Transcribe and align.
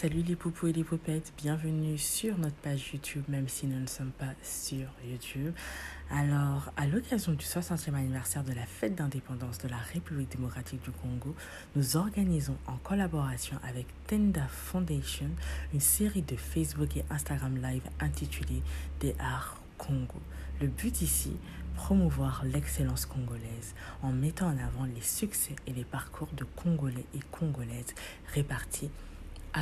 Salut 0.00 0.22
les 0.22 0.36
poupous 0.36 0.68
et 0.68 0.72
les 0.72 0.84
poupettes, 0.84 1.32
bienvenue 1.38 1.98
sur 1.98 2.38
notre 2.38 2.54
page 2.54 2.92
YouTube, 2.92 3.24
même 3.26 3.48
si 3.48 3.66
nous 3.66 3.80
ne 3.80 3.88
sommes 3.88 4.12
pas 4.12 4.32
sur 4.44 4.86
YouTube. 5.04 5.52
Alors, 6.08 6.70
à 6.76 6.86
l'occasion 6.86 7.32
du 7.32 7.44
60e 7.44 7.94
anniversaire 7.94 8.44
de 8.44 8.52
la 8.52 8.64
fête 8.64 8.94
d'indépendance 8.94 9.58
de 9.58 9.66
la 9.66 9.78
République 9.92 10.30
démocratique 10.30 10.84
du 10.84 10.92
Congo, 10.92 11.34
nous 11.74 11.96
organisons 11.96 12.56
en 12.68 12.76
collaboration 12.76 13.56
avec 13.68 13.86
Tenda 14.06 14.46
Foundation 14.46 15.30
une 15.74 15.80
série 15.80 16.22
de 16.22 16.36
Facebook 16.36 16.96
et 16.96 17.04
Instagram 17.10 17.56
Live 17.56 17.82
intitulée 17.98 18.62
Des 19.00 19.16
Arts 19.18 19.60
Congo. 19.78 20.20
Le 20.60 20.68
but 20.68 21.02
ici, 21.02 21.32
promouvoir 21.74 22.44
l'excellence 22.44 23.04
congolaise 23.04 23.74
en 24.04 24.12
mettant 24.12 24.46
en 24.46 24.58
avant 24.58 24.84
les 24.84 25.02
succès 25.02 25.56
et 25.66 25.72
les 25.72 25.84
parcours 25.84 26.28
de 26.36 26.44
Congolais 26.44 27.06
et 27.16 27.20
Congolaises 27.32 27.96
répartis 28.32 28.90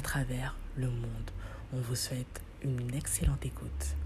travers 0.01 0.57
le 0.77 0.89
monde. 0.89 1.31
On 1.73 1.81
vous 1.81 1.97
souhaite 1.97 2.43
une 2.63 2.95
excellente 2.95 3.45
écoute. 3.45 3.97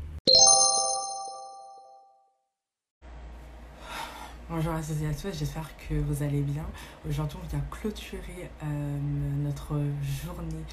Bonjour 4.52 4.72
à 4.72 4.80
tous 4.80 5.00
et 5.00 5.06
à 5.06 5.14
tous, 5.14 5.38
j'espère 5.38 5.70
que 5.76 5.94
vous 5.94 6.24
allez 6.24 6.40
bien. 6.40 6.66
Aujourd'hui, 7.08 7.38
on 7.40 7.46
vient 7.46 7.64
clôturer 7.70 8.50
euh, 8.64 8.98
notre 9.44 9.74
journée 10.24 10.64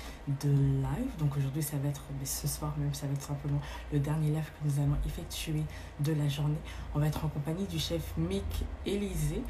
de 0.42 0.50
live. 0.50 1.12
Donc 1.20 1.38
aujourd'hui, 1.38 1.62
ça 1.62 1.78
va 1.78 1.90
être, 1.90 2.02
ce 2.23 2.48
soir 2.48 2.73
même, 2.80 2.92
ça 2.95 3.06
va 3.06 3.14
être 3.14 3.22
simplement 3.22 3.62
le 3.94 4.00
dernier 4.00 4.31
live 4.31 4.45
que 4.45 4.68
nous 4.68 4.81
allons 4.81 4.98
effectuer 5.06 5.62
de 6.00 6.14
la 6.14 6.28
journée. 6.28 6.58
On 6.95 7.00
va 7.00 7.06
être 7.06 7.23
en 7.23 7.28
compagnie 7.28 7.66
du 7.66 7.78
chef 7.78 8.02
Mick 8.18 8.66
Élysée. 8.84 9.44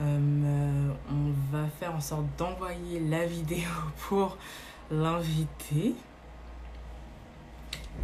Euh, 0.00 0.90
on 1.10 1.54
va 1.54 1.66
faire 1.78 1.94
en 1.94 2.00
sorte 2.00 2.24
d'envoyer 2.38 3.00
la 3.00 3.26
vidéo 3.26 3.68
pour 4.08 4.38
l'inviter. 5.02 5.94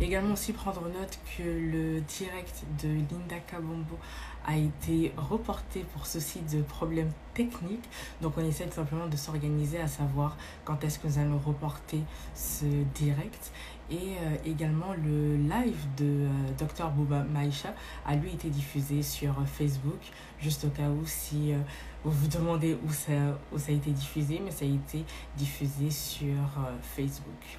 Également 0.00 0.32
aussi 0.32 0.52
prendre 0.52 0.82
note 0.82 1.18
que 1.36 1.42
le 1.42 2.00
direct 2.00 2.64
de 2.82 2.88
Linda 2.88 3.38
Kabombo 3.46 3.98
a 4.46 4.56
été 4.56 5.12
reporté 5.16 5.84
pour 5.92 6.06
souci 6.06 6.40
de 6.40 6.62
problèmes 6.62 7.12
techniques. 7.34 7.84
Donc 8.22 8.34
on 8.38 8.44
essaie 8.44 8.66
tout 8.66 8.76
simplement 8.76 9.08
de 9.08 9.16
s'organiser 9.16 9.78
à 9.78 9.88
savoir 9.88 10.36
quand 10.64 10.82
est-ce 10.84 10.98
que 10.98 11.08
nous 11.08 11.18
allons 11.18 11.38
reporter 11.38 12.00
ce 12.34 12.64
direct. 12.94 13.52
Et 13.90 13.96
euh, 13.96 14.36
également 14.44 14.94
le 14.94 15.36
live 15.36 15.84
de 15.96 16.04
euh, 16.04 16.28
Dr 16.56 16.90
Bouba 16.90 17.24
Maïcha 17.24 17.74
a 18.06 18.14
lui 18.14 18.32
été 18.32 18.48
diffusé 18.48 19.02
sur 19.02 19.34
Facebook, 19.46 19.98
juste 20.38 20.64
au 20.64 20.68
cas 20.68 20.88
où 20.88 21.04
si 21.06 21.52
euh, 21.52 21.58
vous 22.04 22.12
vous 22.12 22.28
demandez 22.28 22.78
où 22.86 22.92
ça, 22.92 23.12
où 23.52 23.58
ça 23.58 23.72
a 23.72 23.74
été 23.74 23.90
diffusé, 23.90 24.40
mais 24.44 24.52
ça 24.52 24.64
a 24.64 24.68
été 24.68 25.04
diffusé 25.36 25.90
sur 25.90 26.36
Facebook. 26.82 27.58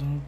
Donc 0.00 0.20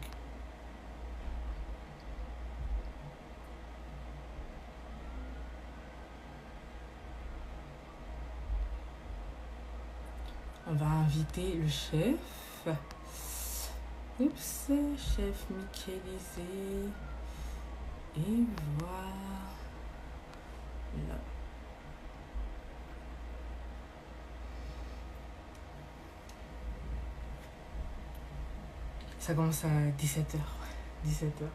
On 10.67 10.73
va 10.73 10.87
inviter 10.87 11.59
le 11.61 11.67
chef. 11.67 12.75
Oups, 14.17 14.71
chef 14.97 15.45
Michelisé. 15.49 16.89
Et 18.15 18.45
voilà. 18.77 19.25
Ça 29.19 29.33
commence 29.33 29.65
à 29.65 29.67
17h. 29.99 30.37
17h. 31.05 31.49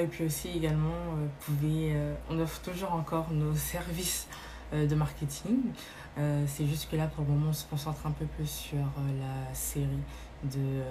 Et 0.00 0.06
puis 0.06 0.24
aussi 0.24 0.48
également, 0.48 1.14
euh, 1.16 1.26
pouvez, 1.40 1.92
euh, 1.94 2.14
on 2.30 2.38
offre 2.38 2.60
toujours 2.60 2.92
encore 2.92 3.30
nos 3.32 3.54
services 3.54 4.26
euh, 4.72 4.86
de 4.86 4.94
marketing. 4.94 5.62
c'est 6.46 6.66
juste 6.66 6.90
que 6.90 6.96
là, 6.96 7.06
pour 7.06 7.24
le 7.24 7.30
moment, 7.30 7.50
on 7.50 7.52
se 7.52 7.66
concentre 7.66 8.06
un 8.06 8.10
peu 8.10 8.24
plus 8.24 8.48
sur 8.48 8.78
la 8.78 9.54
série 9.54 10.02
de 10.44 10.82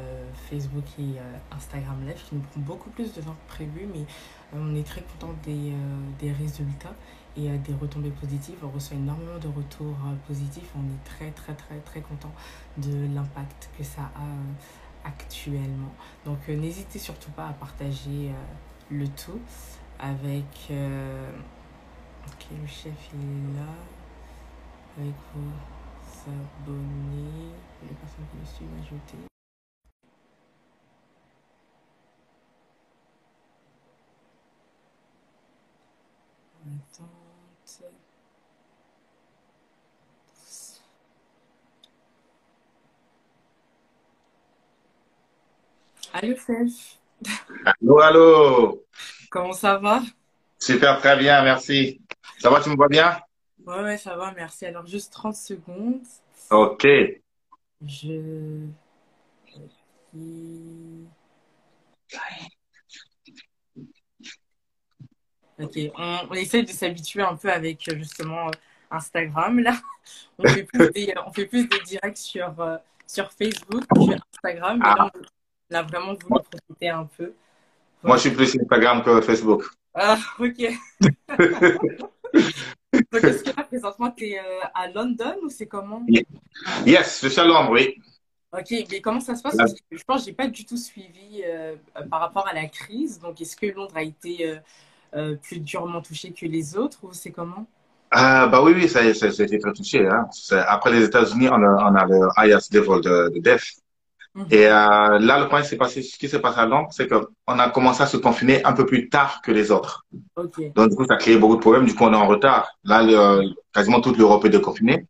Facebook 0.49 0.83
et 0.99 1.19
Instagram 1.51 1.97
Live 2.05 2.21
qui 2.29 2.35
nous 2.35 2.41
prend 2.41 2.61
beaucoup 2.61 2.89
plus 2.91 3.11
de 3.13 3.21
temps 3.21 3.35
que 3.47 3.53
prévu, 3.53 3.87
mais 3.91 4.05
on 4.53 4.75
est 4.75 4.85
très 4.85 5.01
content 5.01 5.33
des, 5.43 5.73
des 6.19 6.31
résultats 6.31 6.93
et 7.35 7.49
des 7.57 7.73
retombées 7.73 8.11
positives. 8.11 8.57
On 8.63 8.69
reçoit 8.69 8.97
énormément 8.97 9.39
de 9.39 9.47
retours 9.47 9.97
positifs. 10.27 10.69
On 10.77 10.83
est 10.83 11.03
très, 11.03 11.31
très, 11.31 11.55
très, 11.55 11.79
très 11.79 12.01
content 12.01 12.31
de 12.77 13.07
l'impact 13.13 13.71
que 13.77 13.83
ça 13.83 14.11
a 14.15 15.07
actuellement. 15.07 15.93
Donc, 16.23 16.47
n'hésitez 16.47 16.99
surtout 16.99 17.31
pas 17.31 17.47
à 17.47 17.53
partager 17.53 18.31
le 18.91 19.07
tout 19.07 19.39
avec 19.99 20.67
euh, 20.69 21.31
le 22.51 22.67
chef 22.67 22.93
il 23.13 23.19
est 23.19 23.59
là. 23.59 23.67
Avec 24.97 25.13
vos 25.33 26.31
abonnés 26.31 27.51
les 27.83 27.93
personnes 27.95 28.25
qui 28.31 28.37
le 28.39 28.45
suivent 28.45 28.69
ajouter. 28.81 29.17
Attente. 36.65 37.83
Allô 46.13 46.35
Allô, 47.65 47.99
allô. 47.99 48.85
Comment 49.29 49.53
ça 49.53 49.77
va? 49.77 50.01
Super, 50.59 50.99
très 50.99 51.17
bien, 51.17 51.43
merci. 51.43 52.01
Ça 52.39 52.49
va, 52.49 52.61
tu 52.61 52.69
me 52.69 52.75
vois 52.75 52.87
bien? 52.87 53.19
Ouais, 53.65 53.81
ouais, 53.81 53.97
ça 53.97 54.15
va, 54.15 54.31
merci. 54.35 54.65
Alors, 54.65 54.85
juste 54.85 55.11
30 55.13 55.35
secondes. 55.35 56.01
Ok. 56.51 56.87
Je. 57.85 58.67
Ok, 65.57 65.79
on, 65.97 66.33
essaie 66.33 66.63
de 66.63 66.69
s'habituer 66.69 67.21
un 67.21 67.35
peu 67.35 67.51
avec 67.51 67.89
justement 67.95 68.51
Instagram. 68.91 69.59
Là, 69.59 69.75
on 70.37 70.47
fait 70.47 70.63
plus 70.63 70.89
des, 70.93 71.13
on 71.25 71.31
fait 71.31 71.45
plus 71.45 71.67
des 71.67 71.79
directs 71.81 72.17
sur, 72.17 72.59
euh, 72.59 72.77
sur 73.07 73.31
Facebook 73.31 73.85
que 73.87 74.13
Instagram. 74.13 74.79
Mais 74.79 74.85
là, 74.85 75.11
on 75.13 75.19
a 75.73 75.81
vraiment 75.81 76.13
voulu 76.13 76.41
profiter 76.51 76.89
un 76.89 77.05
peu. 77.17 77.33
Moi, 78.03 78.17
je 78.17 78.21
suis 78.21 78.31
plus 78.31 78.55
Instagram 78.59 79.03
que 79.03 79.21
Facebook. 79.21 79.63
Ah, 79.93 80.17
ok. 80.39 80.71
Donc, 83.11 83.23
est-ce 83.23 83.43
que 83.43 83.55
là, 83.55 83.63
présentement, 83.63 84.11
tu 84.11 84.25
es 84.25 84.39
euh, 84.39 84.59
à 84.73 84.87
London 84.89 85.35
ou 85.43 85.49
c'est 85.49 85.65
comment 85.65 86.05
Yes, 86.85 87.21
je 87.23 87.29
suis 87.29 87.41
à 87.41 87.45
Londres, 87.45 87.71
oui. 87.71 87.95
Ok, 88.51 88.73
mais 88.91 89.01
comment 89.01 89.19
ça 89.19 89.35
se 89.35 89.41
passe? 89.41 89.57
Je 89.91 90.03
pense 90.05 90.19
que 90.19 90.25
je 90.25 90.29
n'ai 90.29 90.35
pas 90.35 90.47
du 90.47 90.65
tout 90.65 90.77
suivi 90.77 91.41
euh, 91.45 91.75
par 92.09 92.19
rapport 92.21 92.47
à 92.47 92.53
la 92.53 92.67
crise. 92.67 93.19
Donc, 93.19 93.41
est-ce 93.41 93.55
que 93.55 93.65
Londres 93.65 93.95
a 93.95 94.03
été 94.03 94.59
euh, 95.15 95.35
plus 95.35 95.59
durement 95.59 96.01
touché 96.01 96.31
que 96.31 96.45
les 96.45 96.77
autres 96.77 96.99
ou 97.03 97.09
c'est 97.11 97.31
comment? 97.31 97.65
Bah 98.11 98.61
oui, 98.63 98.73
oui, 98.75 98.87
ça, 98.87 98.99
a 98.99 99.03
été 99.03 99.59
très 99.59 99.73
touché. 99.73 100.07
Hein. 100.07 100.29
Après 100.67 100.91
les 100.91 101.03
États-Unis, 101.03 101.49
on 101.49 101.55
a, 101.55 101.91
on 101.91 101.95
a, 101.95 102.05
le 102.05 102.29
highest 102.37 102.73
level 102.73 103.01
de, 103.01 103.29
de 103.33 103.39
death. 103.39 103.81
Mhm. 104.35 104.47
Et 104.51 104.67
euh, 104.67 105.19
là, 105.19 105.39
le 105.39 105.47
point, 105.47 105.63
c'est 105.63 105.77
passé, 105.77 106.01
ce 106.01 106.17
qui 106.17 106.27
s'est 106.27 106.39
passé 106.39 106.59
à 106.59 106.65
Londres, 106.65 106.89
c'est 106.91 107.07
qu'on 107.07 107.59
a 107.59 107.69
commencé 107.69 108.03
à 108.03 108.05
se 108.05 108.17
confiner 108.17 108.63
un 108.65 108.73
peu 108.73 108.85
plus 108.85 109.07
tard 109.09 109.41
que 109.41 109.51
les 109.51 109.71
autres. 109.71 110.05
Donc, 110.35 110.89
du 110.89 110.95
coup, 110.95 111.05
ça 111.05 111.13
a 111.13 111.17
créé 111.17 111.37
beaucoup 111.37 111.55
de 111.55 111.61
problèmes. 111.61 111.85
Du 111.85 111.95
coup, 111.95 112.03
on 112.03 112.11
est 112.13 112.17
en 112.17 112.27
retard. 112.27 112.69
Là, 112.83 113.01
le, 113.01 113.53
quasiment 113.73 114.01
toute 114.01 114.17
l'Europe 114.17 114.43
est 114.45 114.49
déconfinée. 114.49 115.07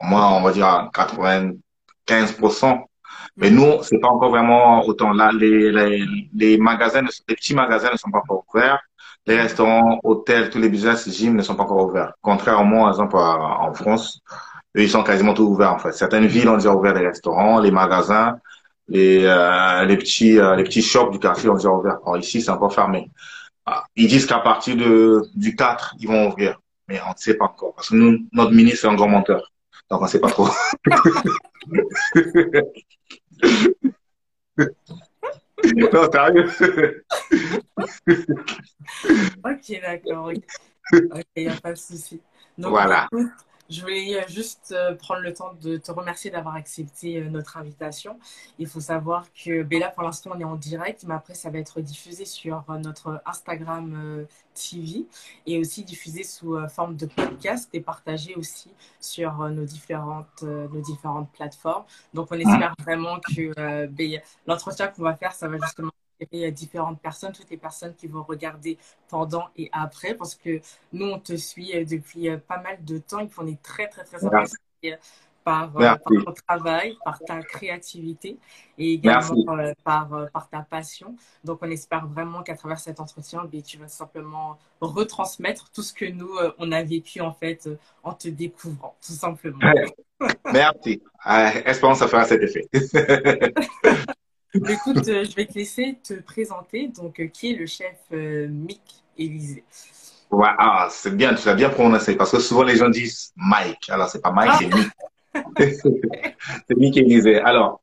Moi, 0.00 0.24
on 0.28 0.42
va 0.42 0.52
dire 0.52 0.66
à 0.66 0.90
95%. 0.94 2.84
Mais 3.36 3.50
nous, 3.50 3.82
c'est 3.82 3.98
pas 3.98 4.08
encore 4.08 4.30
vraiment 4.30 4.84
autant. 4.86 5.12
Là, 5.12 5.30
les, 5.32 5.72
les, 5.72 6.04
les 6.34 6.58
magasins, 6.58 7.02
les 7.02 7.34
petits 7.34 7.54
magasins 7.54 7.90
ne 7.92 7.96
sont 7.96 8.10
pas 8.10 8.18
encore 8.18 8.44
ouverts. 8.52 8.80
Les 9.26 9.36
restaurants, 9.36 9.98
hôtels, 10.04 10.50
tous 10.50 10.58
les 10.58 10.68
business, 10.68 11.08
gym 11.10 11.34
ne 11.36 11.42
sont 11.42 11.56
pas 11.56 11.64
encore 11.64 11.84
ouverts. 11.84 12.12
Contrairement, 12.22 12.82
par 12.82 12.90
exemple, 12.90 13.16
en 13.16 13.74
France, 13.74 14.20
eux, 14.76 14.82
ils 14.82 14.88
sont 14.90 15.02
quasiment 15.02 15.34
tous 15.34 15.42
ouverts, 15.44 15.74
en 15.74 15.78
fait. 15.78 15.92
Certaines 15.92 16.26
villes 16.26 16.48
ont 16.48 16.56
déjà 16.56 16.74
ouvert 16.74 16.94
les 16.94 17.06
restaurants, 17.06 17.60
les 17.60 17.70
magasins, 17.70 18.38
les, 18.88 19.24
euh, 19.24 19.84
les 19.84 19.96
petits 19.96 20.38
euh, 20.38 20.56
les 20.56 20.64
petits 20.64 20.82
shops 20.82 21.10
du 21.10 21.18
quartier 21.18 21.48
ont 21.48 21.54
déjà 21.54 21.70
ouvert. 21.70 21.98
Alors 22.04 22.18
ici, 22.18 22.40
c'est 22.42 22.50
encore 22.50 22.74
fermé. 22.74 23.10
Ah, 23.66 23.84
ils 23.96 24.08
disent 24.08 24.26
qu'à 24.26 24.38
partir 24.38 24.76
de 24.76 25.22
du 25.34 25.54
4, 25.54 25.96
ils 26.00 26.08
vont 26.08 26.28
ouvrir, 26.28 26.58
mais 26.88 27.00
on 27.06 27.10
ne 27.10 27.16
sait 27.16 27.34
pas 27.34 27.44
encore 27.46 27.74
parce 27.74 27.90
que 27.90 27.94
nous, 27.94 28.26
notre 28.32 28.52
ministre 28.52 28.86
est 28.86 28.88
un 28.88 28.94
grand 28.94 29.08
menteur, 29.08 29.52
donc 29.90 30.00
on 30.00 30.04
ne 30.04 30.08
sait 30.08 30.20
pas 30.20 30.30
trop. 30.30 30.48
non, 35.76 36.10
sérieux. 36.10 37.04
ok, 39.44 39.80
d'accord. 39.82 40.30
Ok, 40.30 41.24
il 41.36 41.42
n'y 41.44 41.48
a 41.48 41.56
pas 41.60 41.72
de 41.72 41.78
souci. 41.78 42.20
Donc, 42.56 42.70
voilà. 42.70 43.06
Je 43.70 43.82
voulais 43.82 44.16
euh, 44.16 44.26
juste 44.28 44.72
euh, 44.72 44.94
prendre 44.94 45.20
le 45.20 45.34
temps 45.34 45.52
de 45.60 45.76
te 45.76 45.92
remercier 45.92 46.30
d'avoir 46.30 46.54
accepté 46.54 47.18
euh, 47.18 47.28
notre 47.28 47.58
invitation. 47.58 48.18
Il 48.58 48.66
faut 48.66 48.80
savoir 48.80 49.26
que 49.34 49.62
Bella, 49.62 49.90
pour 49.90 50.04
l'instant, 50.04 50.30
on 50.34 50.40
est 50.40 50.44
en 50.44 50.56
direct, 50.56 51.04
mais 51.06 51.14
après, 51.14 51.34
ça 51.34 51.50
va 51.50 51.58
être 51.58 51.82
diffusé 51.82 52.24
sur 52.24 52.64
notre 52.80 53.20
Instagram 53.26 54.26
TV 54.54 55.06
et 55.46 55.58
aussi 55.58 55.84
diffusé 55.84 56.22
sous 56.22 56.58
forme 56.68 56.96
de 56.96 57.06
podcast 57.06 57.68
et 57.74 57.80
partagé 57.80 58.34
aussi 58.36 58.70
sur 59.00 59.32
nos 59.50 59.64
différentes, 59.64 60.42
nos 60.42 60.80
différentes 60.80 61.30
plateformes. 61.32 61.84
Donc, 62.14 62.28
on 62.30 62.38
espère 62.38 62.74
vraiment 62.82 63.18
que 63.20 63.88
l'entretien 64.46 64.88
qu'on 64.88 65.02
va 65.02 65.14
faire, 65.14 65.32
ça 65.32 65.48
va 65.48 65.58
justement 65.58 65.92
a 66.44 66.50
différentes 66.50 67.00
personnes, 67.00 67.32
toutes 67.32 67.50
les 67.50 67.56
personnes 67.56 67.94
qui 67.94 68.06
vont 68.06 68.22
regarder 68.22 68.78
pendant 69.08 69.48
et 69.56 69.68
après, 69.72 70.14
parce 70.14 70.34
que 70.34 70.60
nous, 70.92 71.06
on 71.06 71.18
te 71.18 71.36
suit 71.36 71.74
euh, 71.74 71.84
depuis 71.84 72.28
euh, 72.28 72.38
pas 72.38 72.60
mal 72.60 72.84
de 72.84 72.98
temps 72.98 73.20
et 73.20 73.28
qu'on 73.28 73.46
est 73.46 73.62
très, 73.62 73.88
très, 73.88 74.04
très 74.04 74.24
intéressés 74.24 74.56
euh, 74.86 74.96
par, 75.44 75.72
ton 75.72 76.32
travail, 76.46 76.96
par 77.04 77.18
ta 77.20 77.40
créativité 77.40 78.36
et 78.76 78.94
également 78.94 79.74
par, 79.82 80.10
par 80.30 80.48
ta 80.50 80.60
passion. 80.60 81.16
Donc, 81.42 81.60
on 81.62 81.70
espère 81.70 82.06
vraiment 82.06 82.42
qu'à 82.42 82.54
travers 82.54 82.78
cet 82.78 83.00
entretien, 83.00 83.44
ben, 83.50 83.62
tu 83.62 83.78
vas 83.78 83.88
simplement 83.88 84.58
retransmettre 84.82 85.70
tout 85.70 85.80
ce 85.80 85.94
que 85.94 86.04
nous, 86.04 86.36
on 86.58 86.70
a 86.70 86.82
vécu 86.82 87.22
en 87.22 87.32
fait 87.32 87.66
en 88.02 88.12
te 88.12 88.28
découvrant, 88.28 88.94
tout 89.00 89.12
simplement. 89.12 89.58
Merci. 90.52 91.00
espérons 91.64 91.92
que 91.92 91.98
ça 91.98 92.08
fera 92.08 92.26
cet 92.26 92.42
effet. 92.42 92.68
Écoute, 94.54 95.08
euh, 95.08 95.24
je 95.24 95.34
vais 95.34 95.46
te 95.46 95.54
laisser 95.54 95.98
te 96.02 96.14
présenter. 96.14 96.88
Donc, 96.88 97.20
euh, 97.20 97.26
qui 97.26 97.52
est 97.52 97.56
le 97.56 97.66
chef 97.66 97.96
euh, 98.12 98.48
Mick 98.48 98.80
Élysée 99.16 99.64
Ouais, 100.30 100.48
ah, 100.58 100.88
c'est 100.90 101.16
bien, 101.16 101.34
tu 101.34 101.46
l'as 101.46 101.54
bien 101.54 101.70
prononcé 101.70 102.16
parce 102.16 102.30
que 102.30 102.38
souvent 102.38 102.62
les 102.62 102.76
gens 102.76 102.88
disent 102.88 103.32
Mike. 103.36 103.88
Alors, 103.88 104.08
c'est 104.08 104.20
pas 104.22 104.30
Mike, 104.30 104.52
c'est 104.58 104.74
Mick. 104.74 105.82
c'est 106.68 106.76
Mick 106.76 106.96
Élysée. 106.96 107.40
Alors, 107.40 107.80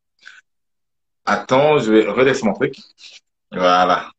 attends, 1.26 1.80
je 1.80 1.92
vais 1.92 2.08
redescendre 2.08 2.52
mon 2.52 2.54
truc. 2.54 2.78
Voilà. 3.52 4.10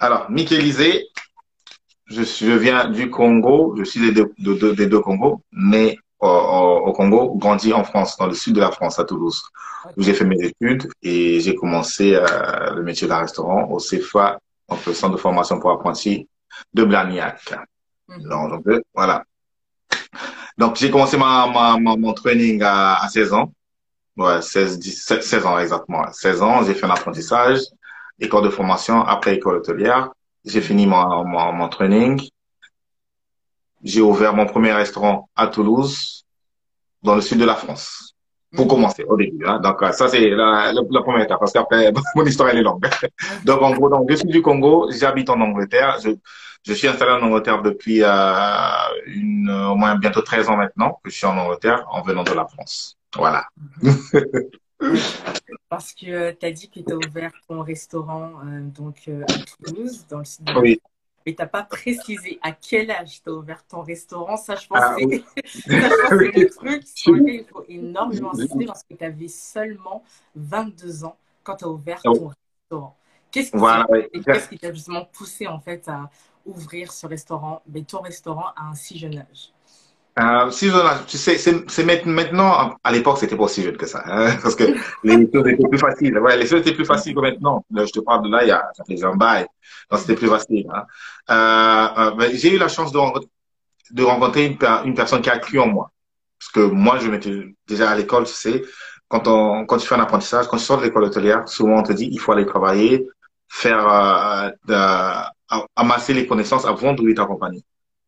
Alors, 0.00 0.30
Mick 0.30 0.52
Élysée, 0.52 1.06
je, 2.06 2.22
je 2.22 2.52
viens 2.52 2.88
du 2.88 3.10
Congo, 3.10 3.74
je 3.78 3.84
suis 3.84 4.00
des 4.00 4.12
deux, 4.12 4.74
des 4.74 4.86
deux 4.86 5.00
Congos, 5.00 5.42
mais 5.52 5.98
au, 6.20 6.92
Congo, 6.92 7.34
grandi 7.36 7.72
en 7.72 7.84
France, 7.84 8.16
dans 8.18 8.26
le 8.26 8.34
sud 8.34 8.54
de 8.54 8.60
la 8.60 8.70
France, 8.70 8.98
à 8.98 9.04
Toulouse, 9.04 9.42
où 9.96 10.02
j'ai 10.02 10.14
fait 10.14 10.24
mes 10.24 10.42
études 10.42 10.88
et 11.02 11.40
j'ai 11.40 11.54
commencé 11.54 12.14
euh, 12.14 12.74
le 12.74 12.82
métier 12.82 13.08
de 13.08 13.12
restaurant 13.12 13.64
au 13.70 13.78
CFA, 13.78 14.38
donc 14.68 14.84
le 14.86 14.92
centre 14.92 15.14
de 15.14 15.20
formation 15.20 15.58
pour 15.58 15.70
apprentis 15.70 16.28
de 16.74 16.84
Blagnac. 16.84 17.54
Mhm. 18.08 18.28
Donc, 18.28 18.64
voilà. 18.94 19.24
Donc, 20.58 20.76
j'ai 20.76 20.90
commencé 20.90 21.16
ma, 21.16 21.46
ma, 21.46 21.96
mon 21.96 22.12
training 22.12 22.62
à, 22.62 23.02
à 23.02 23.08
16 23.08 23.32
ans. 23.32 23.52
Ouais, 24.16 24.42
16, 24.42 24.78
17, 24.78 25.22
16 25.22 25.46
ans 25.46 25.58
exactement. 25.58 26.12
16 26.12 26.42
ans, 26.42 26.62
j'ai 26.64 26.74
fait 26.74 26.84
un 26.84 26.90
apprentissage, 26.90 27.60
école 28.18 28.44
de 28.44 28.50
formation, 28.50 29.02
après 29.02 29.36
école 29.36 29.56
hôtelière. 29.56 30.10
J'ai 30.44 30.60
fini 30.60 30.86
mon, 30.86 31.24
mon, 31.24 31.52
mon 31.52 31.68
training 31.68 32.20
j'ai 33.82 34.00
ouvert 34.00 34.34
mon 34.34 34.46
premier 34.46 34.72
restaurant 34.72 35.28
à 35.36 35.46
Toulouse, 35.46 36.24
dans 37.02 37.14
le 37.14 37.20
sud 37.20 37.38
de 37.38 37.44
la 37.44 37.54
France. 37.54 38.14
Pour 38.54 38.64
mhm. 38.64 38.70
commencer, 38.70 39.04
au 39.04 39.16
début. 39.16 39.46
Hein. 39.46 39.60
Donc, 39.60 39.78
ça, 39.92 40.08
c'est 40.08 40.28
la, 40.28 40.72
la, 40.72 41.02
première 41.02 41.22
étape, 41.22 41.38
parce 41.38 41.52
qu'après, 41.52 41.92
mon 42.16 42.24
histoire, 42.24 42.48
elle 42.48 42.58
est 42.58 42.62
longue. 42.62 42.84
donc, 43.44 43.62
en 43.62 43.70
gros, 43.72 43.88
donc, 43.88 44.10
je 44.10 44.16
suis 44.16 44.28
du 44.28 44.42
Congo, 44.42 44.90
j'habite 44.90 45.30
en 45.30 45.40
Angleterre. 45.40 45.98
Je, 46.02 46.10
je 46.66 46.72
suis 46.72 46.88
installé 46.88 47.12
en 47.12 47.22
Angleterre 47.22 47.62
depuis 47.62 48.02
euh, 48.02 49.02
une, 49.06 49.50
au 49.50 49.76
moins 49.76 49.96
bientôt 49.96 50.20
13 50.20 50.48
ans 50.48 50.56
maintenant 50.56 51.00
que 51.02 51.10
je 51.10 51.16
suis 51.16 51.26
en 51.26 51.38
Angleterre 51.38 51.86
en 51.90 52.02
venant 52.02 52.24
de 52.24 52.32
la 52.32 52.46
France. 52.46 52.96
Voilà. 53.16 53.46
Parce 55.68 55.92
que 55.94 56.06
euh, 56.06 56.32
tu 56.38 56.46
as 56.46 56.50
dit 56.52 56.68
que 56.68 56.80
tu 56.80 56.92
as 56.92 56.96
ouvert 56.96 57.32
ton 57.48 57.62
restaurant 57.62 58.32
euh, 58.44 58.60
donc, 58.62 58.96
euh, 59.08 59.22
à 59.22 59.64
Toulouse, 59.64 60.06
dans 60.08 60.18
le 60.18 60.24
sud 60.24 60.44
de 60.44 60.52
la 60.52 60.60
oui 60.60 60.80
mais 61.30 61.36
tu 61.36 61.42
n'as 61.42 61.48
pas 61.48 61.62
précisé 61.62 62.38
à 62.42 62.52
quel 62.52 62.90
âge 62.90 63.22
tu 63.22 63.30
as 63.30 63.32
ouvert 63.32 63.64
ton 63.66 63.82
restaurant. 63.82 64.36
Ça, 64.36 64.56
je 64.56 64.66
pense 64.66 64.78
ah 64.82 64.96
que 64.98 65.22
c'est 65.44 65.66
le 65.68 66.48
truc 66.56 66.82
sur 66.86 67.12
lequel 67.12 67.34
il 67.34 67.44
faut 67.44 67.64
énormément 67.68 68.32
insister 68.32 68.66
parce 68.66 68.82
que 68.82 68.94
tu 68.94 69.04
avais 69.04 69.28
seulement 69.28 70.02
22 70.34 71.04
ans 71.04 71.16
quand 71.42 71.56
tu 71.56 71.64
as 71.64 71.68
ouvert 71.68 72.02
ton 72.02 72.32
restaurant. 72.68 72.96
Qu'est-ce 73.30 74.48
qui 74.48 74.58
t'a 74.58 74.72
justement 74.72 75.04
poussé 75.04 75.46
en 75.46 75.60
fait 75.60 75.88
à 75.88 76.10
ouvrir 76.44 76.92
ce 76.92 77.06
restaurant, 77.06 77.62
mais 77.68 77.82
ton 77.82 78.00
restaurant 78.00 78.46
à 78.56 78.64
un 78.64 78.74
si 78.74 78.98
jeune 78.98 79.18
âge? 79.18 79.52
Euh, 80.20 80.50
si 80.50 80.70
tu 81.06 81.16
sais, 81.16 81.38
c'est 81.38 81.84
maintenant, 82.04 82.76
à 82.82 82.92
l'époque, 82.92 83.18
c'était 83.18 83.36
pas 83.36 83.44
aussi 83.44 83.62
jeune 83.62 83.76
que 83.76 83.86
ça, 83.86 84.02
hein, 84.06 84.36
parce 84.42 84.54
que 84.54 84.64
les 85.04 85.30
choses 85.32 85.46
étaient 85.48 85.68
plus 85.68 85.78
faciles. 85.78 86.18
Ouais, 86.18 86.36
les 86.36 86.46
choses 86.46 86.60
étaient 86.60 86.74
plus 86.74 86.84
faciles 86.84 87.14
que 87.14 87.20
maintenant. 87.20 87.64
je 87.74 87.84
te 87.84 88.00
parle 88.00 88.24
de 88.24 88.30
là, 88.30 88.42
il 88.42 88.48
y 88.48 88.50
a, 88.50 88.70
ça 88.76 88.84
fait 88.84 89.02
un 89.04 89.14
bail. 89.14 89.46
Donc, 89.90 90.00
c'était 90.00 90.16
plus 90.16 90.28
facile. 90.28 90.68
Hein. 90.72 90.84
Euh, 91.30 92.20
euh, 92.20 92.30
j'ai 92.34 92.54
eu 92.54 92.58
la 92.58 92.68
chance 92.68 92.92
de, 92.92 92.98
rencontrer 94.02 94.46
une, 94.46 94.58
une, 94.84 94.94
personne 94.94 95.22
qui 95.22 95.30
a 95.30 95.38
cru 95.38 95.58
en 95.58 95.68
moi. 95.68 95.90
Parce 96.38 96.52
que 96.52 96.60
moi, 96.60 96.98
je 96.98 97.08
m'étais 97.08 97.54
déjà 97.66 97.90
à 97.90 97.96
l'école, 97.96 98.24
tu 98.24 98.32
sais, 98.32 98.62
quand 99.08 99.26
on, 99.26 99.64
quand 99.64 99.78
tu 99.78 99.86
fais 99.86 99.94
un 99.94 100.00
apprentissage, 100.00 100.48
quand 100.48 100.56
tu 100.56 100.64
sors 100.64 100.78
de 100.78 100.84
l'école 100.84 101.04
hôtelière, 101.04 101.48
souvent 101.48 101.78
on 101.78 101.82
te 101.82 101.92
dit, 101.92 102.08
il 102.10 102.18
faut 102.18 102.32
aller 102.32 102.46
travailler, 102.46 103.06
faire, 103.48 103.88
euh, 104.68 105.60
amasser 105.76 106.14
les 106.14 106.26
connaissances 106.26 106.64
avant 106.64 106.92
d'ouvrir 106.92 107.16
ta 107.16 107.26
compagnie. 107.26 107.64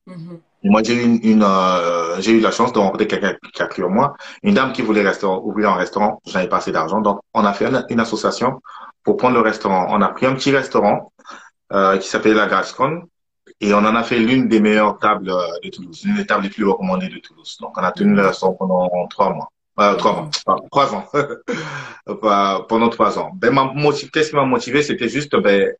Mm-hmm. 0.06 0.41
Moi, 0.64 0.82
j'ai 0.85 0.94
eu 0.94 1.19
une, 1.19 1.43
euh, 1.43 2.20
j'ai 2.20 2.32
eu 2.32 2.41
la 2.41 2.53
chance 2.53 2.73
de 2.73 2.79
rencontrer 2.79 3.09
quelqu'un 3.09 3.35
qui 3.53 3.62
a 3.62 3.67
cru 3.67 3.85
en 3.85 3.91
moi, 3.91 4.14
une 4.43 4.55
dame 4.55 4.73
qui 4.73 4.82
voulait 4.82 5.03
restaurant, 5.03 5.41
ouvrir 5.44 5.70
un 5.70 5.75
restaurant. 5.75 6.20
J'avais 6.25 6.49
pas 6.49 6.59
assez 6.59 6.70
d'argent, 6.70 7.00
donc 7.00 7.20
on 7.35 7.44
a 7.44 7.53
fait 7.53 7.67
une, 7.91 8.00
association 8.00 8.61
pour 9.03 9.17
prendre 9.17 9.35
le 9.35 9.41
restaurant. 9.41 9.88
On 9.91 10.00
a 10.00 10.09
pris 10.09 10.26
un 10.26 10.35
petit 10.35 10.53
restaurant 10.53 11.12
euh, 11.73 11.99
qui 11.99 12.09
s'appelait 12.09 12.35
la 12.35 12.47
Gascon 12.47 13.03
et 13.61 13.75
on 13.75 13.79
en 13.79 13.97
a 13.97 14.05
fait 14.05 14.19
l'une 14.19 14.49
des 14.49 14.61
meilleures 14.61 14.99
tables 14.99 15.31
euh, 15.31 15.59
de 15.64 15.70
Toulouse, 15.70 16.03
l'une 16.05 16.17
des 16.17 16.26
tables 16.26 16.44
les 16.44 16.50
plus 16.50 16.64
recommandées 16.64 17.09
de 17.09 17.19
Toulouse. 17.19 17.56
Donc, 17.61 17.76
on 17.76 17.82
a 17.82 17.91
tenu 17.91 18.14
le 18.14 18.26
restaurant 18.26 18.55
pendant 18.55 18.88
trois 19.09 19.32
mois. 19.32 19.49
Euh, 19.81 19.94
trois 19.97 20.12
mois, 20.12 20.31
trois 20.70 20.94
ans, 20.94 21.06
pendant 22.69 22.88
trois 22.88 23.19
ans. 23.19 23.32
Ben, 23.35 23.56
qu'est-ce 24.12 24.31
qui 24.31 24.37
m'a 24.37 24.44
motivé, 24.44 24.82
c'était 24.82 25.09
juste 25.09 25.35
ben, 25.37 25.73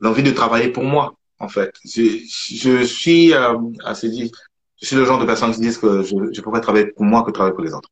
l'envie 0.00 0.22
de 0.22 0.30
travailler 0.30 0.68
pour 0.68 0.84
moi 0.84 1.14
en 1.38 1.48
fait. 1.48 1.74
Je, 1.84 2.20
je 2.54 2.84
suis 2.84 3.34
euh, 3.34 3.58
assez 3.84 4.08
dit, 4.08 4.32
je 4.80 4.86
suis 4.86 4.96
le 4.96 5.04
genre 5.04 5.18
de 5.18 5.26
personne 5.26 5.52
qui 5.52 5.60
disent 5.60 5.78
que 5.78 6.02
je, 6.02 6.14
je 6.32 6.40
pourrais 6.40 6.60
travailler 6.60 6.86
pour 6.86 7.04
moi 7.04 7.22
que 7.22 7.30
travailler 7.30 7.54
pour 7.54 7.64
les 7.64 7.74
autres. 7.74 7.90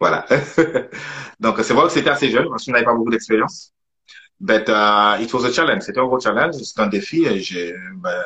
Voilà. 0.00 0.26
Donc 1.40 1.60
c'est 1.62 1.74
vrai 1.74 1.86
que 1.86 1.92
c'était 1.92 2.10
assez 2.10 2.30
jeune 2.30 2.48
parce 2.48 2.62
que 2.62 2.66
je 2.66 2.72
n'avais 2.72 2.84
pas 2.84 2.94
beaucoup 2.94 3.10
d'expérience. 3.10 3.72
But 4.40 4.68
uh, 4.68 5.22
it 5.22 5.32
was 5.32 5.44
a 5.44 5.52
challenge. 5.52 5.82
C'était 5.82 6.00
un 6.00 6.06
gros 6.06 6.20
challenge, 6.20 6.56
c'était 6.56 6.82
un 6.82 6.88
défi 6.88 7.24
et 7.24 7.74
ben, 7.96 8.22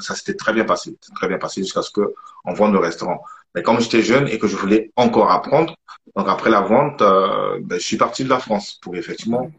ça 0.00 0.14
s'était 0.14 0.34
très 0.34 0.52
bien 0.52 0.64
passé, 0.64 0.96
très 1.14 1.28
bien 1.28 1.38
passé 1.38 1.62
jusqu'à 1.62 1.82
ce 1.82 1.90
que 1.90 2.14
on 2.44 2.54
vende 2.54 2.72
le 2.72 2.78
restaurant. 2.78 3.22
Mais 3.54 3.62
comme 3.62 3.80
j'étais 3.80 4.02
jeune 4.02 4.28
et 4.28 4.38
que 4.38 4.46
je 4.46 4.56
voulais 4.56 4.90
encore 4.96 5.30
apprendre, 5.30 5.76
donc 6.16 6.28
après 6.28 6.50
la 6.50 6.60
vente, 6.62 7.02
euh, 7.02 7.58
ben, 7.62 7.78
je 7.78 7.84
suis 7.84 7.96
parti 7.96 8.24
de 8.24 8.28
la 8.28 8.38
France 8.38 8.78
pour 8.82 8.96
effectivement 8.96 9.50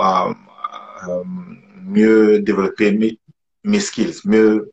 euh, 0.00 0.34
euh 1.08 1.24
mieux 1.86 2.40
développer 2.40 2.92
mes, 3.64 3.80
skills, 3.80 4.20
mieux, 4.24 4.70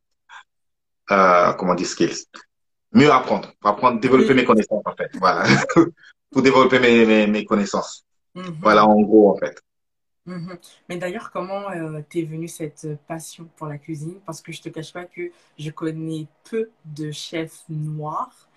euh, 1.11 1.53
comment 1.53 1.75
dire 1.75 1.87
skills, 1.87 2.25
mieux 2.93 3.11
apprendre, 3.11 3.51
apprendre, 3.63 3.99
développer 3.99 4.33
mes 4.33 4.45
connaissances 4.45 4.83
en 4.85 4.95
fait, 4.95 5.11
voilà, 5.15 5.43
pour 6.31 6.41
développer 6.41 6.79
mes, 6.79 7.05
mes, 7.05 7.27
mes 7.27 7.45
connaissances. 7.45 8.05
Mhm. 8.35 8.57
Voilà 8.61 8.85
en 8.85 8.99
gros 9.01 9.31
en 9.31 9.37
fait. 9.37 9.61
Mhm. 10.25 10.57
Mais 10.87 10.97
d'ailleurs, 10.97 11.31
comment 11.31 11.69
euh, 11.71 12.01
t'es 12.07 12.23
venue 12.23 12.47
cette 12.47 12.87
passion 13.07 13.49
pour 13.57 13.67
la 13.67 13.77
cuisine? 13.77 14.19
Parce 14.25 14.41
que 14.41 14.51
je 14.51 14.61
te 14.61 14.69
cache 14.69 14.93
pas 14.93 15.05
que 15.05 15.31
je 15.57 15.71
connais 15.71 16.27
peu 16.49 16.69
de 16.85 17.11
chefs 17.11 17.63
noirs 17.69 18.47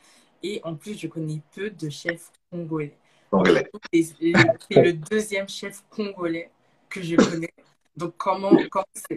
et 0.43 0.61
en 0.65 0.75
plus 0.75 0.99
je 0.99 1.09
connais 1.09 1.41
peu 1.55 1.71
de 1.71 1.89
chefs 1.89 2.31
congolais. 2.51 2.97
Congolais. 3.31 3.71
C'est 3.93 4.15
le 4.71 4.93
deuxième 4.93 5.49
chef 5.49 5.83
congolais 5.91 6.51
que 6.89 7.03
je 7.03 7.17
connais. 7.17 7.54
Donc, 7.97 8.15
comment 8.17 8.51